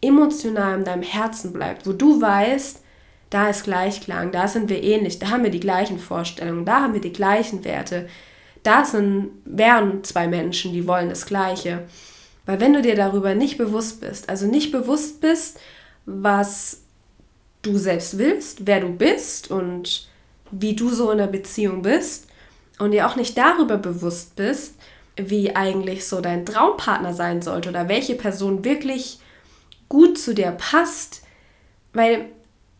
emotional 0.00 0.78
in 0.78 0.84
deinem 0.84 1.02
Herzen 1.02 1.52
bleibt, 1.52 1.86
wo 1.86 1.92
du 1.92 2.20
weißt, 2.20 2.82
da 3.30 3.48
ist 3.48 3.64
Gleichklang, 3.64 4.32
da 4.32 4.48
sind 4.48 4.68
wir 4.68 4.82
ähnlich, 4.82 5.18
da 5.18 5.30
haben 5.30 5.44
wir 5.44 5.50
die 5.50 5.60
gleichen 5.60 5.98
Vorstellungen, 5.98 6.64
da 6.64 6.82
haben 6.82 6.94
wir 6.94 7.00
die 7.00 7.12
gleichen 7.12 7.64
Werte, 7.64 8.08
da 8.62 8.84
sind, 8.84 9.30
wären 9.44 10.04
zwei 10.04 10.26
Menschen, 10.26 10.72
die 10.72 10.86
wollen 10.86 11.08
das 11.08 11.26
Gleiche. 11.26 11.84
Weil 12.44 12.60
wenn 12.60 12.72
du 12.72 12.82
dir 12.82 12.96
darüber 12.96 13.34
nicht 13.34 13.58
bewusst 13.58 14.00
bist, 14.00 14.28
also 14.28 14.46
nicht 14.46 14.72
bewusst 14.72 15.20
bist, 15.20 15.60
was 16.04 16.82
du 17.62 17.78
selbst 17.78 18.18
willst, 18.18 18.66
wer 18.66 18.80
du 18.80 18.88
bist 18.88 19.50
und 19.50 20.08
wie 20.50 20.74
du 20.74 20.90
so 20.90 21.10
in 21.10 21.18
der 21.18 21.26
Beziehung 21.26 21.82
bist 21.82 22.26
und 22.78 22.90
dir 22.90 23.06
auch 23.06 23.16
nicht 23.16 23.36
darüber 23.38 23.76
bewusst 23.76 24.36
bist, 24.36 24.74
wie 25.28 25.54
eigentlich 25.54 26.06
so 26.06 26.20
dein 26.20 26.46
Traumpartner 26.46 27.12
sein 27.12 27.42
sollte 27.42 27.68
oder 27.68 27.88
welche 27.88 28.14
Person 28.14 28.64
wirklich 28.64 29.18
gut 29.88 30.16
zu 30.16 30.34
dir 30.34 30.52
passt, 30.52 31.22
Weil 31.92 32.26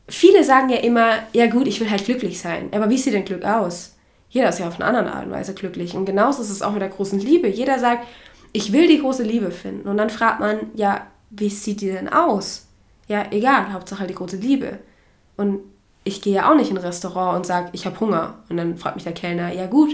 viele 0.08 0.44
sagen 0.44 0.70
ja 0.70 0.76
immer, 0.78 1.14
ja 1.32 1.46
gut, 1.46 1.66
ich 1.66 1.80
will 1.80 1.90
halt 1.90 2.04
glücklich 2.04 2.40
sein. 2.40 2.68
Aber 2.72 2.88
wie 2.90 2.98
sieht 2.98 3.14
denn 3.14 3.24
Glück 3.24 3.44
aus? 3.44 3.96
Jeder 4.28 4.48
ist 4.48 4.60
ja 4.60 4.68
auf 4.68 4.80
eine 4.80 4.84
andere 4.84 5.12
Art 5.12 5.26
und 5.26 5.32
Weise 5.32 5.54
glücklich. 5.54 5.96
Und 5.96 6.04
genauso 6.04 6.42
ist 6.42 6.50
es 6.50 6.62
auch 6.62 6.72
mit 6.72 6.82
der 6.82 6.88
großen 6.88 7.18
Liebe. 7.18 7.48
Jeder 7.48 7.78
sagt, 7.78 8.06
ich 8.52 8.72
will 8.72 8.86
die 8.86 9.00
große 9.00 9.24
Liebe 9.24 9.50
finden. 9.50 9.88
Und 9.88 9.96
dann 9.96 10.10
fragt 10.10 10.40
man, 10.40 10.58
ja, 10.74 11.06
wie 11.30 11.48
sieht 11.48 11.80
die 11.80 11.90
denn 11.90 12.08
aus? 12.08 12.68
Ja, 13.08 13.26
egal, 13.32 13.72
Hauptsache 13.72 14.00
halt 14.00 14.10
die 14.10 14.14
große 14.14 14.36
Liebe. 14.36 14.78
Und 15.36 15.60
ich 16.04 16.22
gehe 16.22 16.34
ja 16.34 16.50
auch 16.50 16.54
nicht 16.54 16.70
in 16.70 16.78
ein 16.78 16.84
Restaurant 16.84 17.38
und 17.38 17.46
sage, 17.46 17.70
ich 17.72 17.86
habe 17.86 17.98
Hunger. 17.98 18.34
Und 18.48 18.56
dann 18.56 18.78
fragt 18.78 18.94
mich 18.94 19.04
der 19.04 19.12
Kellner, 19.12 19.52
ja 19.52 19.66
gut, 19.66 19.90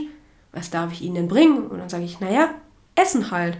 was 0.56 0.70
darf 0.70 0.92
ich 0.92 1.02
Ihnen 1.02 1.14
denn 1.14 1.28
bringen? 1.28 1.66
Und 1.66 1.78
dann 1.78 1.88
sage 1.88 2.04
ich, 2.04 2.18
naja, 2.18 2.50
Essen 2.94 3.30
halt. 3.30 3.58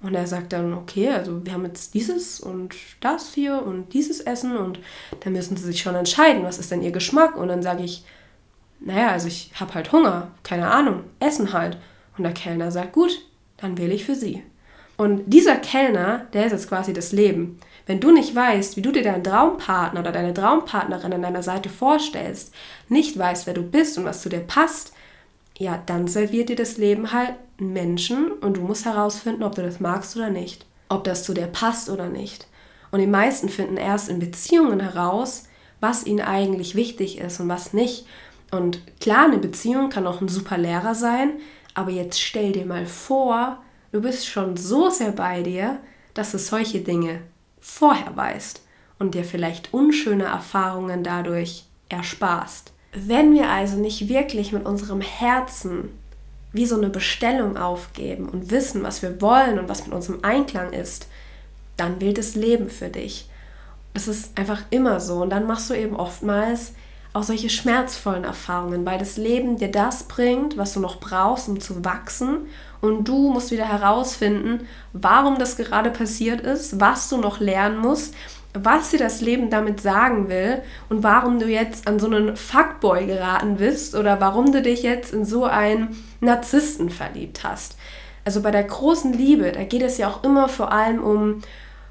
Und 0.00 0.14
er 0.14 0.26
sagt 0.26 0.52
dann, 0.52 0.74
okay, 0.74 1.10
also 1.10 1.44
wir 1.44 1.52
haben 1.52 1.64
jetzt 1.64 1.92
dieses 1.94 2.40
und 2.40 2.74
das 3.00 3.34
hier 3.34 3.62
und 3.62 3.92
dieses 3.92 4.20
Essen 4.20 4.56
und 4.56 4.78
dann 5.20 5.32
müssen 5.32 5.56
Sie 5.56 5.64
sich 5.64 5.80
schon 5.80 5.96
entscheiden, 5.96 6.44
was 6.44 6.58
ist 6.58 6.70
denn 6.70 6.82
Ihr 6.82 6.92
Geschmack? 6.92 7.36
Und 7.36 7.48
dann 7.48 7.62
sage 7.62 7.82
ich, 7.82 8.04
naja, 8.80 9.10
also 9.10 9.26
ich 9.26 9.50
habe 9.58 9.74
halt 9.74 9.90
Hunger, 9.92 10.28
keine 10.44 10.70
Ahnung, 10.70 11.04
Essen 11.18 11.52
halt. 11.52 11.78
Und 12.16 12.24
der 12.24 12.32
Kellner 12.32 12.70
sagt, 12.70 12.92
gut, 12.92 13.20
dann 13.56 13.76
wähle 13.76 13.94
ich 13.94 14.04
für 14.04 14.14
Sie. 14.14 14.42
Und 14.96 15.24
dieser 15.26 15.56
Kellner, 15.56 16.26
der 16.32 16.46
ist 16.46 16.52
jetzt 16.52 16.68
quasi 16.68 16.92
das 16.92 17.12
Leben. 17.12 17.58
Wenn 17.86 18.00
du 18.00 18.10
nicht 18.12 18.34
weißt, 18.34 18.76
wie 18.76 18.82
du 18.82 18.92
dir 18.92 19.02
deinen 19.02 19.24
Traumpartner 19.24 20.00
oder 20.00 20.12
deine 20.12 20.34
Traumpartnerin 20.34 21.12
an 21.12 21.22
deiner 21.22 21.42
Seite 21.42 21.68
vorstellst, 21.68 22.52
nicht 22.88 23.18
weißt, 23.18 23.46
wer 23.46 23.54
du 23.54 23.62
bist 23.62 23.98
und 23.98 24.04
was 24.04 24.22
zu 24.22 24.28
dir 24.28 24.40
passt, 24.40 24.92
ja, 25.58 25.82
dann 25.84 26.06
serviert 26.06 26.48
dir 26.48 26.56
das 26.56 26.76
Leben 26.76 27.12
halt 27.12 27.34
Menschen 27.58 28.30
und 28.30 28.56
du 28.56 28.60
musst 28.60 28.84
herausfinden, 28.84 29.42
ob 29.42 29.56
du 29.56 29.62
das 29.62 29.80
magst 29.80 30.16
oder 30.16 30.30
nicht, 30.30 30.64
ob 30.88 31.04
das 31.04 31.24
zu 31.24 31.34
dir 31.34 31.48
passt 31.48 31.90
oder 31.90 32.08
nicht. 32.08 32.46
Und 32.90 33.00
die 33.00 33.06
meisten 33.06 33.48
finden 33.48 33.76
erst 33.76 34.08
in 34.08 34.20
Beziehungen 34.20 34.80
heraus, 34.80 35.44
was 35.80 36.06
ihnen 36.06 36.20
eigentlich 36.20 36.74
wichtig 36.74 37.18
ist 37.18 37.40
und 37.40 37.48
was 37.48 37.72
nicht. 37.72 38.06
Und 38.50 38.80
klar, 39.00 39.24
eine 39.24 39.38
Beziehung 39.38 39.90
kann 39.90 40.06
auch 40.06 40.20
ein 40.20 40.28
super 40.28 40.56
Lehrer 40.56 40.94
sein, 40.94 41.32
aber 41.74 41.90
jetzt 41.90 42.20
stell 42.20 42.52
dir 42.52 42.64
mal 42.64 42.86
vor, 42.86 43.62
du 43.92 44.00
bist 44.00 44.26
schon 44.26 44.56
so 44.56 44.88
sehr 44.90 45.12
bei 45.12 45.42
dir, 45.42 45.80
dass 46.14 46.32
du 46.32 46.38
solche 46.38 46.80
Dinge 46.80 47.20
vorher 47.60 48.16
weißt 48.16 48.62
und 48.98 49.14
dir 49.14 49.24
vielleicht 49.24 49.74
unschöne 49.74 50.24
Erfahrungen 50.24 51.02
dadurch 51.02 51.64
ersparst. 51.88 52.72
Wenn 52.92 53.34
wir 53.34 53.50
also 53.50 53.76
nicht 53.76 54.08
wirklich 54.08 54.52
mit 54.52 54.64
unserem 54.64 55.00
Herzen 55.00 55.90
wie 56.52 56.66
so 56.66 56.76
eine 56.76 56.88
Bestellung 56.88 57.56
aufgeben 57.56 58.28
und 58.28 58.50
wissen, 58.50 58.82
was 58.82 59.02
wir 59.02 59.20
wollen 59.20 59.58
und 59.58 59.68
was 59.68 59.84
mit 59.84 59.94
unserem 59.94 60.20
Einklang 60.22 60.72
ist, 60.72 61.06
dann 61.76 62.00
will 62.00 62.14
das 62.14 62.34
Leben 62.34 62.70
für 62.70 62.88
dich. 62.88 63.28
Es 63.94 64.08
ist 64.08 64.36
einfach 64.38 64.62
immer 64.70 65.00
so 65.00 65.22
und 65.22 65.30
dann 65.30 65.46
machst 65.46 65.68
du 65.70 65.74
eben 65.74 65.96
oftmals 65.96 66.72
auch 67.12 67.22
solche 67.22 67.50
schmerzvollen 67.50 68.24
Erfahrungen, 68.24 68.84
weil 68.86 68.98
das 68.98 69.16
Leben 69.16 69.56
dir 69.56 69.70
das 69.70 70.04
bringt, 70.04 70.56
was 70.56 70.74
du 70.74 70.80
noch 70.80 71.00
brauchst, 71.00 71.48
um 71.48 71.60
zu 71.60 71.84
wachsen. 71.84 72.46
Und 72.80 73.08
du 73.08 73.32
musst 73.32 73.50
wieder 73.50 73.66
herausfinden, 73.66 74.68
warum 74.92 75.38
das 75.38 75.56
gerade 75.56 75.90
passiert 75.90 76.40
ist, 76.42 76.80
was 76.80 77.08
du 77.08 77.16
noch 77.16 77.40
lernen 77.40 77.78
musst, 77.78 78.14
was 78.64 78.90
dir 78.90 78.98
das 78.98 79.20
Leben 79.20 79.50
damit 79.50 79.80
sagen 79.80 80.28
will 80.28 80.62
und 80.88 81.02
warum 81.02 81.38
du 81.38 81.46
jetzt 81.46 81.86
an 81.86 81.98
so 81.98 82.06
einen 82.06 82.36
Fuckboy 82.36 83.06
geraten 83.06 83.56
bist 83.56 83.94
oder 83.94 84.20
warum 84.20 84.52
du 84.52 84.62
dich 84.62 84.82
jetzt 84.82 85.12
in 85.12 85.24
so 85.24 85.44
einen 85.44 85.96
Narzissten 86.20 86.90
verliebt 86.90 87.44
hast. 87.44 87.76
Also 88.24 88.42
bei 88.42 88.50
der 88.50 88.64
großen 88.64 89.12
Liebe, 89.12 89.52
da 89.52 89.64
geht 89.64 89.82
es 89.82 89.98
ja 89.98 90.08
auch 90.08 90.22
immer 90.24 90.48
vor 90.48 90.72
allem 90.72 91.02
um 91.02 91.42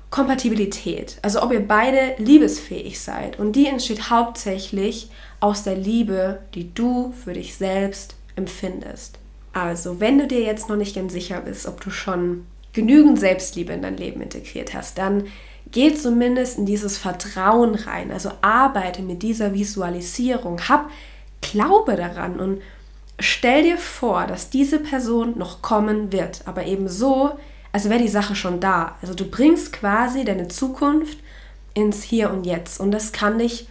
Kompatibilität, 0.09 1.17
also 1.21 1.41
ob 1.41 1.51
ihr 1.51 1.67
beide 1.67 2.15
liebesfähig 2.17 2.99
seid. 2.99 3.39
Und 3.39 3.55
die 3.55 3.67
entsteht 3.67 4.09
hauptsächlich 4.09 5.09
aus 5.39 5.63
der 5.63 5.75
Liebe, 5.75 6.39
die 6.53 6.73
du 6.73 7.13
für 7.23 7.33
dich 7.33 7.55
selbst 7.55 8.15
empfindest. 8.35 9.19
Also, 9.53 9.99
wenn 9.99 10.17
du 10.17 10.27
dir 10.27 10.41
jetzt 10.41 10.69
noch 10.69 10.75
nicht 10.77 10.95
ganz 10.95 11.13
sicher 11.13 11.41
bist, 11.41 11.65
ob 11.65 11.81
du 11.81 11.89
schon 11.89 12.45
genügend 12.73 13.19
Selbstliebe 13.19 13.73
in 13.73 13.81
dein 13.81 13.97
Leben 13.97 14.21
integriert 14.21 14.73
hast, 14.73 14.97
dann 14.97 15.25
geh 15.71 15.93
zumindest 15.93 16.57
in 16.57 16.65
dieses 16.65 16.97
Vertrauen 16.97 17.75
rein. 17.75 18.11
Also 18.11 18.31
arbeite 18.41 19.01
mit 19.01 19.23
dieser 19.23 19.53
Visualisierung, 19.53 20.59
hab 20.67 20.89
Glaube 21.41 21.95
daran 21.95 22.39
und 22.39 22.61
stell 23.19 23.63
dir 23.63 23.77
vor, 23.77 24.25
dass 24.25 24.49
diese 24.49 24.79
Person 24.79 25.37
noch 25.37 25.61
kommen 25.61 26.11
wird, 26.11 26.41
aber 26.45 26.65
eben 26.65 26.89
so, 26.89 27.37
als 27.71 27.89
wäre 27.89 28.01
die 28.01 28.07
Sache 28.07 28.35
schon 28.35 28.59
da. 28.59 28.97
Also 29.01 29.13
du 29.13 29.25
bringst 29.25 29.71
quasi 29.71 30.25
deine 30.25 30.47
Zukunft 30.47 31.19
ins 31.73 32.01
Hier 32.01 32.31
und 32.31 32.45
Jetzt 32.45 32.79
und 32.79 32.91
das 32.91 33.11
kann 33.11 33.37
dich 33.37 33.67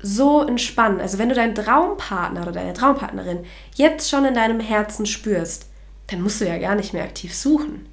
so 0.00 0.42
entspannen. 0.42 1.00
Also 1.00 1.18
wenn 1.18 1.28
du 1.28 1.34
deinen 1.34 1.54
Traumpartner 1.54 2.42
oder 2.42 2.52
deine 2.52 2.72
Traumpartnerin 2.72 3.44
jetzt 3.74 4.10
schon 4.10 4.24
in 4.24 4.34
deinem 4.34 4.60
Herzen 4.60 5.06
spürst, 5.06 5.66
dann 6.08 6.22
musst 6.22 6.40
du 6.40 6.46
ja 6.46 6.58
gar 6.58 6.74
nicht 6.74 6.92
mehr 6.92 7.04
aktiv 7.04 7.34
suchen. 7.34 7.87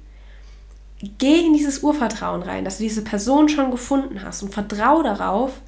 Geh 1.18 1.44
in 1.44 1.52
dieses 1.52 1.82
Urvertrauen 1.82 2.42
rein, 2.42 2.64
dass 2.64 2.78
du 2.78 2.84
diese 2.84 3.02
Person 3.02 3.48
schon 3.48 3.70
gefunden 3.70 4.22
hast 4.22 4.42
und 4.42 4.54
vertraue 4.54 5.02
darauf, 5.02 5.60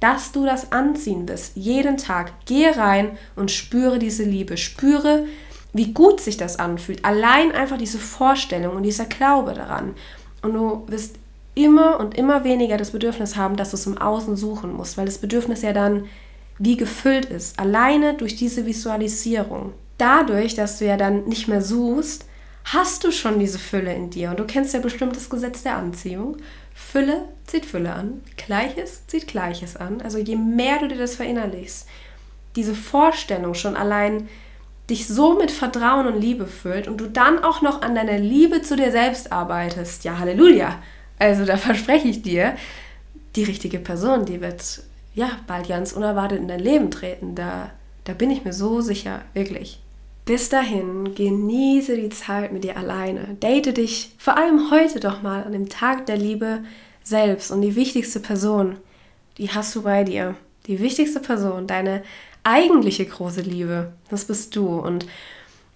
dass 0.00 0.32
du 0.32 0.46
das 0.46 0.72
anziehen 0.72 1.28
wirst. 1.28 1.56
Jeden 1.56 1.98
Tag. 1.98 2.32
Geh 2.46 2.68
rein 2.70 3.18
und 3.36 3.50
spüre 3.50 3.98
diese 3.98 4.24
Liebe. 4.24 4.56
Spüre, 4.56 5.26
wie 5.74 5.92
gut 5.92 6.20
sich 6.20 6.38
das 6.38 6.58
anfühlt. 6.58 7.04
Allein 7.04 7.52
einfach 7.52 7.76
diese 7.76 7.98
Vorstellung 7.98 8.76
und 8.76 8.82
dieser 8.82 9.04
Glaube 9.04 9.52
daran. 9.52 9.94
Und 10.40 10.54
du 10.54 10.84
wirst 10.86 11.16
immer 11.54 12.00
und 12.00 12.16
immer 12.16 12.44
weniger 12.44 12.78
das 12.78 12.92
Bedürfnis 12.92 13.36
haben, 13.36 13.56
dass 13.56 13.70
du 13.70 13.76
es 13.76 13.86
im 13.86 13.98
Außen 13.98 14.36
suchen 14.36 14.72
musst, 14.72 14.96
weil 14.96 15.06
das 15.06 15.18
Bedürfnis 15.18 15.60
ja 15.60 15.74
dann 15.74 16.06
wie 16.58 16.76
gefüllt 16.76 17.26
ist. 17.26 17.58
Alleine 17.58 18.14
durch 18.14 18.36
diese 18.36 18.64
Visualisierung. 18.66 19.72
Dadurch, 19.98 20.54
dass 20.54 20.78
du 20.78 20.86
ja 20.86 20.96
dann 20.96 21.24
nicht 21.24 21.48
mehr 21.48 21.60
suchst, 21.60 22.24
hast 22.64 23.04
du 23.04 23.10
schon 23.10 23.38
diese 23.38 23.58
Fülle 23.58 23.94
in 23.94 24.10
dir. 24.10 24.30
Und 24.30 24.38
du 24.38 24.44
kennst 24.44 24.74
ja 24.74 24.80
bestimmt 24.80 25.16
das 25.16 25.30
Gesetz 25.30 25.62
der 25.62 25.76
Anziehung. 25.76 26.36
Fülle 26.74 27.28
zieht 27.46 27.66
Fülle 27.66 27.92
an, 27.92 28.22
Gleiches 28.36 29.06
zieht 29.06 29.26
Gleiches 29.26 29.76
an. 29.76 30.00
Also 30.00 30.18
je 30.18 30.36
mehr 30.36 30.78
du 30.78 30.88
dir 30.88 30.98
das 30.98 31.16
verinnerlichst, 31.16 31.86
diese 32.56 32.74
Vorstellung 32.74 33.54
schon 33.54 33.76
allein 33.76 34.28
dich 34.88 35.06
so 35.06 35.36
mit 35.36 35.50
Vertrauen 35.50 36.06
und 36.06 36.20
Liebe 36.20 36.46
füllt 36.46 36.88
und 36.88 36.98
du 36.98 37.06
dann 37.06 37.44
auch 37.44 37.62
noch 37.62 37.82
an 37.82 37.94
deiner 37.94 38.18
Liebe 38.18 38.62
zu 38.62 38.76
dir 38.76 38.90
selbst 38.90 39.30
arbeitest, 39.30 40.04
ja, 40.04 40.18
Halleluja. 40.18 40.82
Also 41.18 41.44
da 41.44 41.56
verspreche 41.58 42.08
ich 42.08 42.22
dir, 42.22 42.56
die 43.36 43.44
richtige 43.44 43.78
Person, 43.78 44.24
die 44.24 44.40
wird 44.40 44.82
ja 45.14 45.30
bald 45.46 45.68
ganz 45.68 45.92
unerwartet 45.92 46.38
in 46.40 46.48
dein 46.48 46.60
Leben 46.60 46.90
treten. 46.90 47.36
Da, 47.36 47.70
da 48.04 48.12
bin 48.12 48.30
ich 48.30 48.44
mir 48.44 48.52
so 48.52 48.80
sicher, 48.80 49.22
wirklich. 49.32 49.80
Bis 50.30 50.48
dahin, 50.48 51.16
genieße 51.16 51.96
die 51.96 52.08
Zeit 52.08 52.52
mit 52.52 52.62
dir 52.62 52.76
alleine. 52.76 53.36
Date 53.40 53.76
dich 53.76 54.12
vor 54.16 54.36
allem 54.36 54.70
heute 54.70 55.00
doch 55.00 55.22
mal 55.22 55.42
an 55.42 55.50
dem 55.50 55.68
Tag 55.68 56.06
der 56.06 56.16
Liebe 56.16 56.62
selbst 57.02 57.50
und 57.50 57.62
die 57.62 57.74
wichtigste 57.74 58.20
Person, 58.20 58.76
die 59.38 59.50
hast 59.50 59.74
du 59.74 59.82
bei 59.82 60.04
dir. 60.04 60.36
Die 60.68 60.78
wichtigste 60.78 61.18
Person, 61.18 61.66
deine 61.66 62.04
eigentliche 62.44 63.06
große 63.06 63.40
Liebe, 63.40 63.92
das 64.08 64.24
bist 64.24 64.54
du. 64.54 64.68
Und 64.78 65.04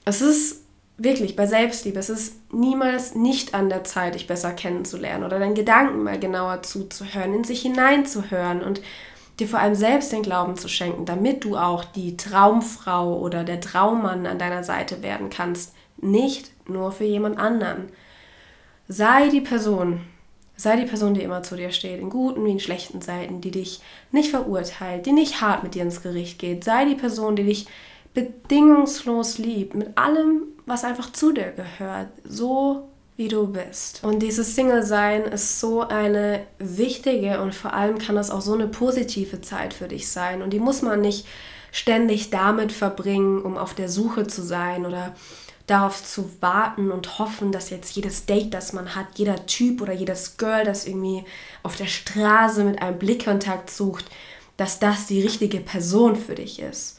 es 0.04 0.22
ist 0.22 0.62
wirklich 0.98 1.34
bei 1.34 1.48
Selbstliebe, 1.48 1.98
es 1.98 2.08
ist 2.08 2.36
niemals 2.52 3.16
nicht 3.16 3.54
an 3.54 3.68
der 3.68 3.82
Zeit, 3.82 4.14
dich 4.14 4.28
besser 4.28 4.52
kennenzulernen 4.52 5.24
oder 5.24 5.40
deinen 5.40 5.56
Gedanken 5.56 6.04
mal 6.04 6.20
genauer 6.20 6.62
zuzuhören, 6.62 7.34
in 7.34 7.42
sich 7.42 7.62
hineinzuhören 7.62 8.62
und 8.62 8.82
dir 9.38 9.48
vor 9.48 9.58
allem 9.58 9.74
selbst 9.74 10.12
den 10.12 10.22
Glauben 10.22 10.56
zu 10.56 10.68
schenken, 10.68 11.04
damit 11.04 11.44
du 11.44 11.56
auch 11.56 11.84
die 11.84 12.16
Traumfrau 12.16 13.18
oder 13.18 13.44
der 13.44 13.60
Traummann 13.60 14.26
an 14.26 14.38
deiner 14.38 14.62
Seite 14.62 15.02
werden 15.02 15.30
kannst, 15.30 15.74
nicht 15.96 16.52
nur 16.68 16.92
für 16.92 17.04
jemand 17.04 17.38
anderen. 17.38 17.88
Sei 18.86 19.28
die 19.28 19.40
Person, 19.40 20.02
sei 20.56 20.76
die 20.76 20.86
Person, 20.86 21.14
die 21.14 21.22
immer 21.22 21.42
zu 21.42 21.56
dir 21.56 21.70
steht, 21.70 22.00
in 22.00 22.10
guten 22.10 22.44
wie 22.44 22.52
in 22.52 22.60
schlechten 22.60 23.00
Zeiten, 23.00 23.40
die 23.40 23.50
dich 23.50 23.80
nicht 24.12 24.30
verurteilt, 24.30 25.06
die 25.06 25.12
nicht 25.12 25.40
hart 25.40 25.62
mit 25.62 25.74
dir 25.74 25.82
ins 25.82 26.02
Gericht 26.02 26.38
geht. 26.38 26.64
Sei 26.64 26.84
die 26.84 26.94
Person, 26.94 27.34
die 27.34 27.44
dich 27.44 27.66
bedingungslos 28.12 29.38
liebt, 29.38 29.74
mit 29.74 29.98
allem, 29.98 30.42
was 30.66 30.84
einfach 30.84 31.12
zu 31.12 31.32
dir 31.32 31.50
gehört. 31.50 32.08
So 32.24 32.88
wie 33.16 33.28
du 33.28 33.46
bist. 33.46 34.02
Und 34.02 34.20
dieses 34.20 34.54
Single-Sein 34.54 35.22
ist 35.22 35.60
so 35.60 35.82
eine 35.82 36.46
wichtige 36.58 37.40
und 37.40 37.54
vor 37.54 37.72
allem 37.72 37.98
kann 37.98 38.16
das 38.16 38.30
auch 38.30 38.40
so 38.40 38.54
eine 38.54 38.66
positive 38.66 39.40
Zeit 39.40 39.72
für 39.72 39.86
dich 39.86 40.08
sein. 40.08 40.42
Und 40.42 40.50
die 40.50 40.58
muss 40.58 40.82
man 40.82 41.00
nicht 41.00 41.26
ständig 41.70 42.30
damit 42.30 42.72
verbringen, 42.72 43.42
um 43.42 43.56
auf 43.56 43.74
der 43.74 43.88
Suche 43.88 44.26
zu 44.26 44.42
sein 44.42 44.84
oder 44.84 45.14
darauf 45.66 46.04
zu 46.04 46.30
warten 46.40 46.90
und 46.90 47.18
hoffen, 47.18 47.50
dass 47.50 47.70
jetzt 47.70 47.96
jedes 47.96 48.26
Date, 48.26 48.52
das 48.52 48.72
man 48.72 48.94
hat, 48.94 49.06
jeder 49.14 49.46
Typ 49.46 49.80
oder 49.80 49.92
jedes 49.92 50.36
Girl, 50.36 50.64
das 50.64 50.86
irgendwie 50.86 51.24
auf 51.62 51.76
der 51.76 51.86
Straße 51.86 52.64
mit 52.64 52.82
einem 52.82 52.98
Blickkontakt 52.98 53.70
sucht, 53.70 54.04
dass 54.56 54.78
das 54.78 55.06
die 55.06 55.22
richtige 55.22 55.60
Person 55.60 56.16
für 56.16 56.34
dich 56.34 56.60
ist. 56.60 56.98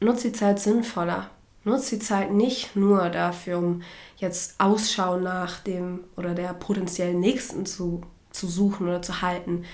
Nutz 0.00 0.22
die 0.22 0.32
Zeit 0.32 0.58
sinnvoller. 0.58 1.30
Nutz 1.64 1.90
die 1.90 1.98
Zeit 1.98 2.32
nicht 2.32 2.76
nur 2.76 3.08
dafür, 3.10 3.58
um 3.58 3.82
jetzt 4.16 4.54
Ausschau 4.58 5.18
nach 5.18 5.60
dem 5.60 6.04
oder 6.16 6.34
der 6.34 6.54
potenziellen 6.54 7.20
Nächsten 7.20 7.66
zu, 7.66 8.02
zu 8.30 8.46
suchen 8.46 8.88
oder 8.88 9.02
zu 9.02 9.22
halten. 9.22 9.64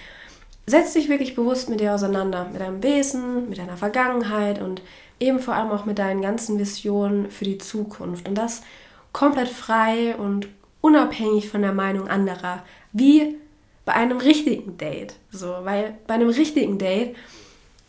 setz 0.66 0.94
dich 0.94 1.09
wirklich 1.09 1.35
bewusst 1.35 1.68
mit 1.68 1.81
dir 1.81 1.94
auseinander, 1.94 2.49
mit 2.51 2.61
deinem 2.61 2.83
Wesen, 2.83 3.49
mit 3.49 3.59
deiner 3.59 3.77
Vergangenheit 3.77 4.61
und 4.61 4.83
eben 5.20 5.38
vor 5.38 5.55
allem 5.55 5.70
auch 5.70 5.85
mit 5.85 5.99
deinen 5.99 6.23
ganzen 6.23 6.59
Visionen 6.59 7.31
für 7.31 7.44
die 7.44 7.59
Zukunft. 7.59 8.29
Und 8.29 8.35
das 8.35 8.62
komplett 9.12 9.49
frei 9.49 10.16
und 10.16 10.49
unabhängig 10.81 11.49
von 11.49 11.62
der 11.62 11.73
Meinung 11.73 12.09
anderer. 12.09 12.62
Wie 12.92 13.37
bei 13.85 13.92
einem 13.92 14.18
richtigen 14.18 14.77
Date. 14.77 15.16
So, 15.31 15.55
weil 15.62 15.97
bei 16.07 16.14
einem 16.14 16.29
richtigen 16.29 16.79
Date 16.79 17.16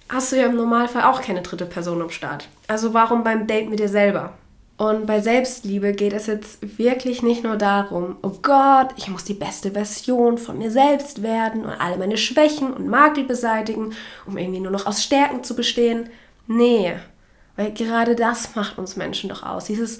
hast 0.09 0.31
du 0.31 0.37
ja 0.37 0.45
im 0.45 0.55
Normalfall 0.55 1.03
auch 1.03 1.21
keine 1.21 1.41
dritte 1.41 1.65
Person 1.65 2.01
am 2.01 2.09
Start. 2.09 2.47
Also 2.67 2.93
warum 2.93 3.23
beim 3.23 3.47
Date 3.47 3.69
mit 3.69 3.79
dir 3.79 3.89
selber? 3.89 4.33
Und 4.77 5.05
bei 5.05 5.21
Selbstliebe 5.21 5.93
geht 5.93 6.11
es 6.11 6.27
jetzt 6.27 6.77
wirklich 6.77 7.23
nicht 7.23 7.45
nur 7.45 7.55
darum, 7.55 8.17
oh 8.21 8.33
Gott, 8.41 8.89
ich 8.97 9.07
muss 9.07 9.23
die 9.23 9.33
beste 9.33 9.71
Version 9.71 10.37
von 10.37 10.57
mir 10.57 10.69
selbst 10.69 11.23
werden 11.23 11.63
und 11.63 11.71
alle 11.71 11.97
meine 11.97 12.17
Schwächen 12.17 12.73
und 12.73 12.89
Makel 12.89 13.23
beseitigen, 13.23 13.93
um 14.25 14.37
irgendwie 14.37 14.59
nur 14.59 14.73
noch 14.73 14.85
aus 14.85 15.01
Stärken 15.01 15.45
zu 15.45 15.55
bestehen. 15.55 16.09
Nee, 16.47 16.93
weil 17.55 17.71
gerade 17.71 18.15
das 18.15 18.55
macht 18.55 18.77
uns 18.77 18.97
Menschen 18.97 19.29
doch 19.29 19.43
aus, 19.43 19.65
dieses 19.65 19.99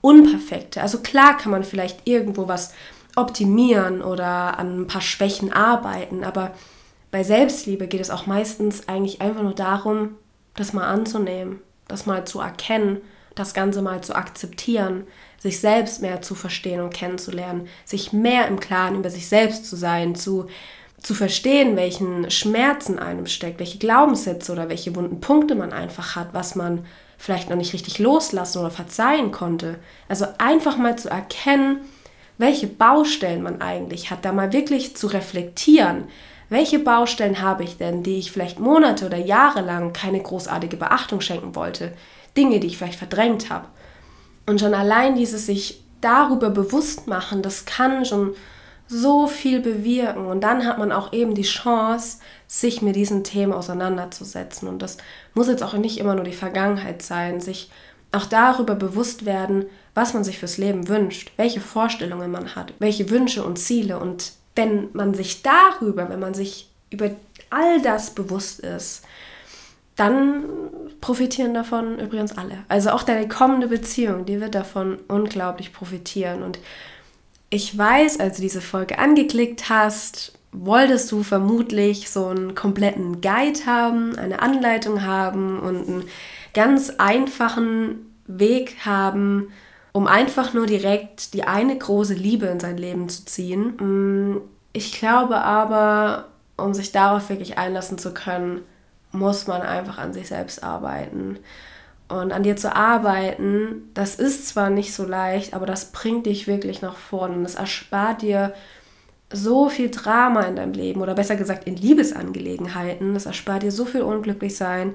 Unperfekte. 0.00 0.80
Also 0.80 1.00
klar 1.00 1.36
kann 1.36 1.52
man 1.52 1.62
vielleicht 1.62 2.06
irgendwo 2.08 2.48
was 2.48 2.72
optimieren 3.16 4.02
oder 4.02 4.58
an 4.58 4.80
ein 4.80 4.86
paar 4.86 5.02
Schwächen 5.02 5.52
arbeiten, 5.52 6.24
aber 6.24 6.52
bei 7.14 7.22
Selbstliebe 7.22 7.86
geht 7.86 8.00
es 8.00 8.10
auch 8.10 8.26
meistens 8.26 8.88
eigentlich 8.88 9.20
einfach 9.20 9.44
nur 9.44 9.54
darum, 9.54 10.16
das 10.56 10.72
mal 10.72 10.88
anzunehmen, 10.88 11.60
das 11.86 12.06
mal 12.06 12.26
zu 12.26 12.40
erkennen, 12.40 13.02
das 13.36 13.54
Ganze 13.54 13.82
mal 13.82 14.02
zu 14.02 14.16
akzeptieren, 14.16 15.06
sich 15.38 15.60
selbst 15.60 16.02
mehr 16.02 16.22
zu 16.22 16.34
verstehen 16.34 16.80
und 16.80 16.92
kennenzulernen, 16.92 17.68
sich 17.84 18.12
mehr 18.12 18.48
im 18.48 18.58
Klaren 18.58 18.96
über 18.96 19.10
sich 19.10 19.28
selbst 19.28 19.64
zu 19.64 19.76
sein, 19.76 20.16
zu, 20.16 20.46
zu 20.98 21.14
verstehen, 21.14 21.76
welchen 21.76 22.32
Schmerzen 22.32 22.98
einem 22.98 23.26
steckt, 23.26 23.60
welche 23.60 23.78
Glaubenssätze 23.78 24.50
oder 24.50 24.68
welche 24.68 24.96
wunden 24.96 25.20
Punkte 25.20 25.54
man 25.54 25.72
einfach 25.72 26.16
hat, 26.16 26.34
was 26.34 26.56
man 26.56 26.84
vielleicht 27.16 27.48
noch 27.48 27.56
nicht 27.56 27.74
richtig 27.74 28.00
loslassen 28.00 28.58
oder 28.58 28.72
verzeihen 28.72 29.30
konnte. 29.30 29.78
Also 30.08 30.26
einfach 30.38 30.76
mal 30.78 30.98
zu 30.98 31.10
erkennen, 31.10 31.82
welche 32.38 32.66
Baustellen 32.66 33.44
man 33.44 33.60
eigentlich 33.60 34.10
hat, 34.10 34.24
da 34.24 34.32
mal 34.32 34.52
wirklich 34.52 34.96
zu 34.96 35.06
reflektieren. 35.06 36.08
Welche 36.54 36.78
Baustellen 36.78 37.42
habe 37.42 37.64
ich 37.64 37.78
denn, 37.78 38.04
die 38.04 38.16
ich 38.16 38.30
vielleicht 38.30 38.60
Monate 38.60 39.06
oder 39.06 39.16
Jahre 39.16 39.60
lang 39.60 39.92
keine 39.92 40.22
großartige 40.22 40.76
Beachtung 40.76 41.20
schenken 41.20 41.56
wollte? 41.56 41.92
Dinge, 42.36 42.60
die 42.60 42.68
ich 42.68 42.78
vielleicht 42.78 43.00
verdrängt 43.00 43.50
habe. 43.50 43.66
Und 44.46 44.60
schon 44.60 44.72
allein 44.72 45.16
dieses 45.16 45.46
sich 45.46 45.82
darüber 46.00 46.50
bewusst 46.50 47.08
machen, 47.08 47.42
das 47.42 47.64
kann 47.64 48.04
schon 48.04 48.36
so 48.86 49.26
viel 49.26 49.58
bewirken. 49.58 50.26
Und 50.26 50.42
dann 50.42 50.64
hat 50.64 50.78
man 50.78 50.92
auch 50.92 51.12
eben 51.12 51.34
die 51.34 51.42
Chance, 51.42 52.18
sich 52.46 52.82
mit 52.82 52.94
diesen 52.94 53.24
Themen 53.24 53.52
auseinanderzusetzen. 53.52 54.68
Und 54.68 54.80
das 54.80 54.98
muss 55.34 55.48
jetzt 55.48 55.64
auch 55.64 55.74
nicht 55.74 55.98
immer 55.98 56.14
nur 56.14 56.22
die 56.22 56.30
Vergangenheit 56.30 57.02
sein, 57.02 57.40
sich 57.40 57.68
auch 58.12 58.26
darüber 58.26 58.76
bewusst 58.76 59.24
werden, 59.26 59.64
was 59.94 60.14
man 60.14 60.22
sich 60.22 60.38
fürs 60.38 60.56
Leben 60.56 60.86
wünscht, 60.86 61.32
welche 61.36 61.60
Vorstellungen 61.60 62.30
man 62.30 62.54
hat, 62.54 62.74
welche 62.78 63.10
Wünsche 63.10 63.42
und 63.42 63.58
Ziele. 63.58 63.98
Und 63.98 64.34
wenn 64.54 64.88
man 64.92 65.14
sich 65.14 65.42
darüber, 65.42 66.08
wenn 66.08 66.20
man 66.20 66.34
sich 66.34 66.68
über 66.90 67.10
all 67.50 67.82
das 67.82 68.14
bewusst 68.14 68.60
ist, 68.60 69.04
dann 69.96 70.44
profitieren 71.00 71.54
davon 71.54 71.98
übrigens 71.98 72.36
alle. 72.36 72.58
Also 72.68 72.90
auch 72.90 73.02
deine 73.04 73.28
kommende 73.28 73.68
Beziehung, 73.68 74.26
die 74.26 74.40
wird 74.40 74.54
davon 74.54 74.98
unglaublich 75.08 75.72
profitieren. 75.72 76.42
Und 76.42 76.58
ich 77.50 77.76
weiß, 77.76 78.18
als 78.18 78.36
du 78.36 78.42
diese 78.42 78.60
Folge 78.60 78.98
angeklickt 78.98 79.68
hast, 79.68 80.32
wolltest 80.50 81.10
du 81.12 81.22
vermutlich 81.22 82.10
so 82.10 82.26
einen 82.26 82.54
kompletten 82.54 83.20
Guide 83.20 83.66
haben, 83.66 84.16
eine 84.16 84.40
Anleitung 84.40 85.04
haben 85.04 85.58
und 85.60 85.88
einen 85.88 86.04
ganz 86.54 86.90
einfachen 86.98 88.12
Weg 88.26 88.76
haben, 88.84 89.48
um 89.96 90.08
einfach 90.08 90.52
nur 90.52 90.66
direkt 90.66 91.34
die 91.34 91.44
eine 91.44 91.78
große 91.78 92.14
Liebe 92.14 92.46
in 92.46 92.58
sein 92.58 92.76
Leben 92.76 93.08
zu 93.08 93.24
ziehen. 93.26 93.76
Mm, 93.76 94.40
ich 94.72 94.92
glaube 94.98 95.36
aber, 95.36 96.26
um 96.56 96.74
sich 96.74 96.90
darauf 96.90 97.28
wirklich 97.28 97.58
einlassen 97.58 97.96
zu 97.96 98.12
können, 98.12 98.62
muss 99.12 99.46
man 99.46 99.62
einfach 99.62 99.98
an 99.98 100.12
sich 100.12 100.26
selbst 100.26 100.64
arbeiten. 100.64 101.38
Und 102.08 102.32
an 102.32 102.42
dir 102.42 102.56
zu 102.56 102.74
arbeiten, 102.74 103.88
das 103.94 104.16
ist 104.16 104.48
zwar 104.48 104.68
nicht 104.68 104.92
so 104.92 105.06
leicht, 105.06 105.54
aber 105.54 105.64
das 105.64 105.92
bringt 105.92 106.26
dich 106.26 106.48
wirklich 106.48 106.82
nach 106.82 106.96
vorne. 106.96 107.36
Und 107.36 107.44
es 107.44 107.54
erspart 107.54 108.22
dir 108.22 108.52
so 109.32 109.68
viel 109.68 109.90
Drama 109.90 110.42
in 110.42 110.56
deinem 110.56 110.72
Leben 110.72 111.02
oder 111.02 111.14
besser 111.14 111.36
gesagt 111.36 111.68
in 111.68 111.76
Liebesangelegenheiten. 111.76 113.14
Das 113.14 113.26
erspart 113.26 113.62
dir 113.62 113.70
so 113.70 113.84
viel 113.84 114.02
Unglücklichsein 114.02 114.94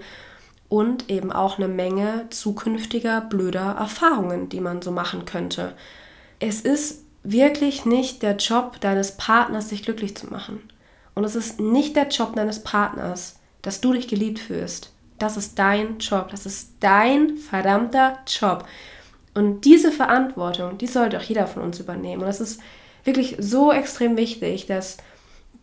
und 0.70 1.10
eben 1.10 1.32
auch 1.32 1.58
eine 1.58 1.68
Menge 1.68 2.28
zukünftiger 2.30 3.22
blöder 3.22 3.76
Erfahrungen, 3.78 4.50
die 4.50 4.62
man 4.62 4.82
so 4.82 4.92
machen 4.92 5.26
könnte. 5.26 5.74
Es 6.40 6.62
ist 6.62 7.04
wirklich 7.24 7.86
nicht 7.86 8.22
der 8.22 8.38
Job 8.38 8.80
deines 8.80 9.18
Partners, 9.18 9.70
dich 9.70 9.84
glücklich 9.84 10.16
zu 10.16 10.28
machen. 10.28 10.62
Und 11.16 11.24
es 11.24 11.36
ist 11.36 11.60
nicht 11.60 11.96
der 11.96 12.08
Job 12.08 12.36
deines 12.36 12.64
Partners, 12.64 13.40
dass 13.62 13.82
du 13.82 13.94
dich 13.94 14.08
geliebt 14.08 14.40
fühlst. 14.40 14.94
Das 15.18 15.36
ist 15.36 15.60
dein 15.60 16.00
Job. 16.00 16.30
Das 16.30 16.46
ist 16.46 16.74
dein 16.80 17.36
verdammter 17.36 18.20
Job. 18.26 18.66
Und 19.34 19.66
diese 19.66 19.92
Verantwortung, 19.92 20.78
die 20.78 20.88
sollte 20.88 21.18
auch 21.18 21.24
jeder 21.24 21.48
von 21.48 21.64
uns 21.64 21.80
übernehmen. 21.80 22.22
Und 22.22 22.28
das 22.28 22.42
ist 22.42 22.62
wirklich 23.04 23.36
so 23.40 23.72
extrem 23.72 24.18
wichtig, 24.18 24.66
dass 24.68 24.98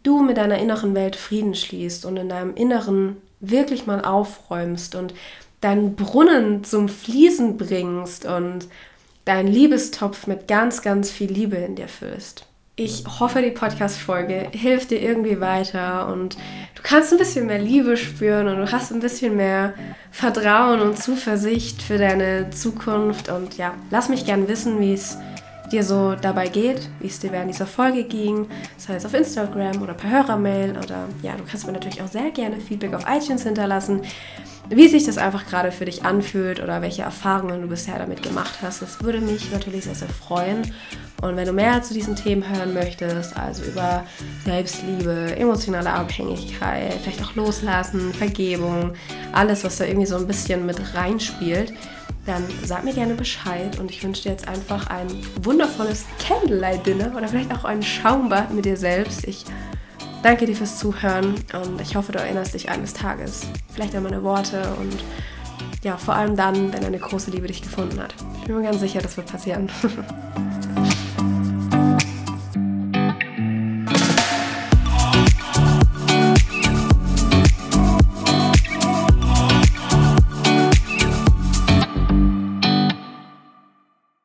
du 0.03 0.23
mit 0.23 0.37
deiner 0.37 0.59
inneren 0.59 0.95
Welt 0.95 1.17
Frieden 1.17 1.55
schließt 1.55 2.05
und 2.05 2.17
in 2.17 2.29
deinem 2.29 2.55
Inneren 2.55 3.17
wirklich 3.41 3.87
mal 3.87 4.05
aufräumst 4.05 4.95
und 4.95 5.15
deinen 5.61 5.97
Brunnen 5.97 6.65
zum 6.65 6.89
Fließen 6.89 7.57
bringst 7.57 8.25
und 8.27 8.69
deinen 9.25 9.49
Liebestopf 9.49 10.27
mit 10.27 10.49
ganz, 10.49 10.83
ganz 10.83 11.11
viel 11.11 11.31
Liebe 11.31 11.57
in 11.57 11.75
dir 11.75 11.89
füllst. 11.89 12.47
Ich 12.79 13.05
hoffe, 13.21 13.41
die 13.41 13.53
Podcast-Folge 13.53 14.49
hilft 14.53 14.91
dir 14.91 15.01
irgendwie 15.01 15.41
weiter 15.41 16.09
und 16.13 16.37
du 16.75 16.83
kannst 16.83 17.11
ein 17.11 17.19
bisschen 17.19 17.47
mehr 17.47 17.59
Liebe 17.59 17.97
spüren 17.97 18.49
und 18.49 18.59
du 18.59 18.71
hast 18.71 18.93
ein 18.93 19.01
bisschen 19.01 19.35
mehr 19.35 19.73
Vertrauen 20.11 20.81
und 20.81 20.99
Zuversicht 20.99 21.81
für 21.81 21.97
deine 21.97 22.51
Zukunft. 22.51 23.31
Und 23.31 23.57
ja, 23.57 23.75
lass 23.91 24.11
mich 24.11 24.27
gern 24.27 24.47
wissen, 24.47 24.79
wie 24.79 24.93
es 24.93 25.17
dir 25.73 25.83
so 25.83 26.15
dabei 26.15 26.49
geht, 26.49 26.89
wie 27.01 27.09
es 27.09 27.19
dir 27.19 27.33
während 27.33 27.51
dieser 27.51 27.67
Folge 27.67 28.05
ging, 28.05 28.47
sei 28.77 28.95
es 28.95 29.05
auf 29.05 29.15
Instagram 29.15 29.83
oder 29.83 29.95
per 29.95 30.11
Hörermail 30.11 30.77
oder 30.77 31.09
ja, 31.23 31.33
du 31.37 31.45
kannst 31.45 31.67
mir 31.67 31.73
natürlich 31.73 32.03
auch 32.03 32.09
sehr 32.09 32.31
gerne 32.31 32.61
Feedback 32.61 32.95
auf 32.95 33.05
iTunes 33.09 33.43
hinterlassen, 33.43 34.03
wie 34.69 34.89
sich 34.89 35.05
das 35.05 35.19
einfach 35.19 35.47
gerade 35.47 35.71
für 35.71 35.85
dich 35.85 36.05
anfühlt 36.05 36.61
oder 36.61 36.83
welche 36.83 37.03
Erfahrungen 37.03 37.63
du 37.63 37.69
bisher 37.69 37.99
damit 37.99 38.23
gemacht 38.23 38.59
hast. 38.63 38.83
Das 38.83 39.03
würde 39.03 39.21
mich 39.21 39.51
natürlich 39.53 39.85
sehr, 39.85 39.95
sehr 39.95 40.09
freuen. 40.09 40.73
Und 41.23 41.37
wenn 41.37 41.47
du 41.47 41.53
mehr 41.53 41.83
zu 41.83 41.95
diesen 41.95 42.17
Themen 42.17 42.45
hören 42.49 42.75
möchtest, 42.75 43.37
also 43.37 43.63
über 43.63 44.05
Selbstliebe, 44.45 45.37
emotionale 45.37 45.91
Abhängigkeit, 45.91 46.95
vielleicht 46.95 47.23
auch 47.25 47.35
Loslassen, 47.37 48.13
Vergebung, 48.13 48.93
alles, 49.33 49.65
was 49.65 49.79
da 49.79 49.85
irgendwie 49.85 50.07
so 50.07 50.17
ein 50.17 50.27
bisschen 50.27 50.67
mit 50.67 50.95
reinspielt, 50.95 51.73
dann 52.27 52.45
sag 52.65 52.85
mir 52.85 52.93
gerne 52.93 53.15
Bescheid 53.15 53.79
und 53.79 53.91
ich 53.91 54.03
wünsche 54.03 54.25
dir 54.25 54.31
jetzt 54.31 54.49
einfach 54.49 54.89
ein 54.89 55.07
wundervolles 55.43 56.05
Candlelight-Dinner 56.27 57.17
oder 57.17 57.29
vielleicht 57.29 57.55
auch 57.55 57.65
ein 57.65 57.83
Schaumbad 57.83 58.53
mit 58.53 58.65
dir 58.65 58.77
selbst. 58.77 59.27
Ich 59.27 59.45
danke 60.23 60.45
dir 60.47 60.57
fürs 60.57 60.79
Zuhören 60.79 61.37
und 61.53 61.81
ich 61.81 61.95
hoffe, 61.95 62.13
du 62.13 62.19
erinnerst 62.19 62.55
dich 62.55 62.69
eines 62.69 62.93
Tages 62.93 63.47
vielleicht 63.73 63.95
an 63.95 64.03
meine 64.03 64.23
Worte 64.25 64.63
und 64.81 65.05
ja, 65.85 65.97
vor 65.97 66.15
allem 66.15 66.37
dann, 66.37 66.73
wenn 66.73 66.85
eine 66.85 66.99
große 66.99 67.31
Liebe 67.31 67.47
dich 67.47 67.63
gefunden 67.63 68.01
hat. 68.01 68.15
Ich 68.41 68.47
bin 68.47 68.57
mir 68.57 68.65
ganz 68.65 68.81
sicher, 68.81 69.01
das 69.01 69.17
wird 69.17 69.31
passieren. 69.31 69.71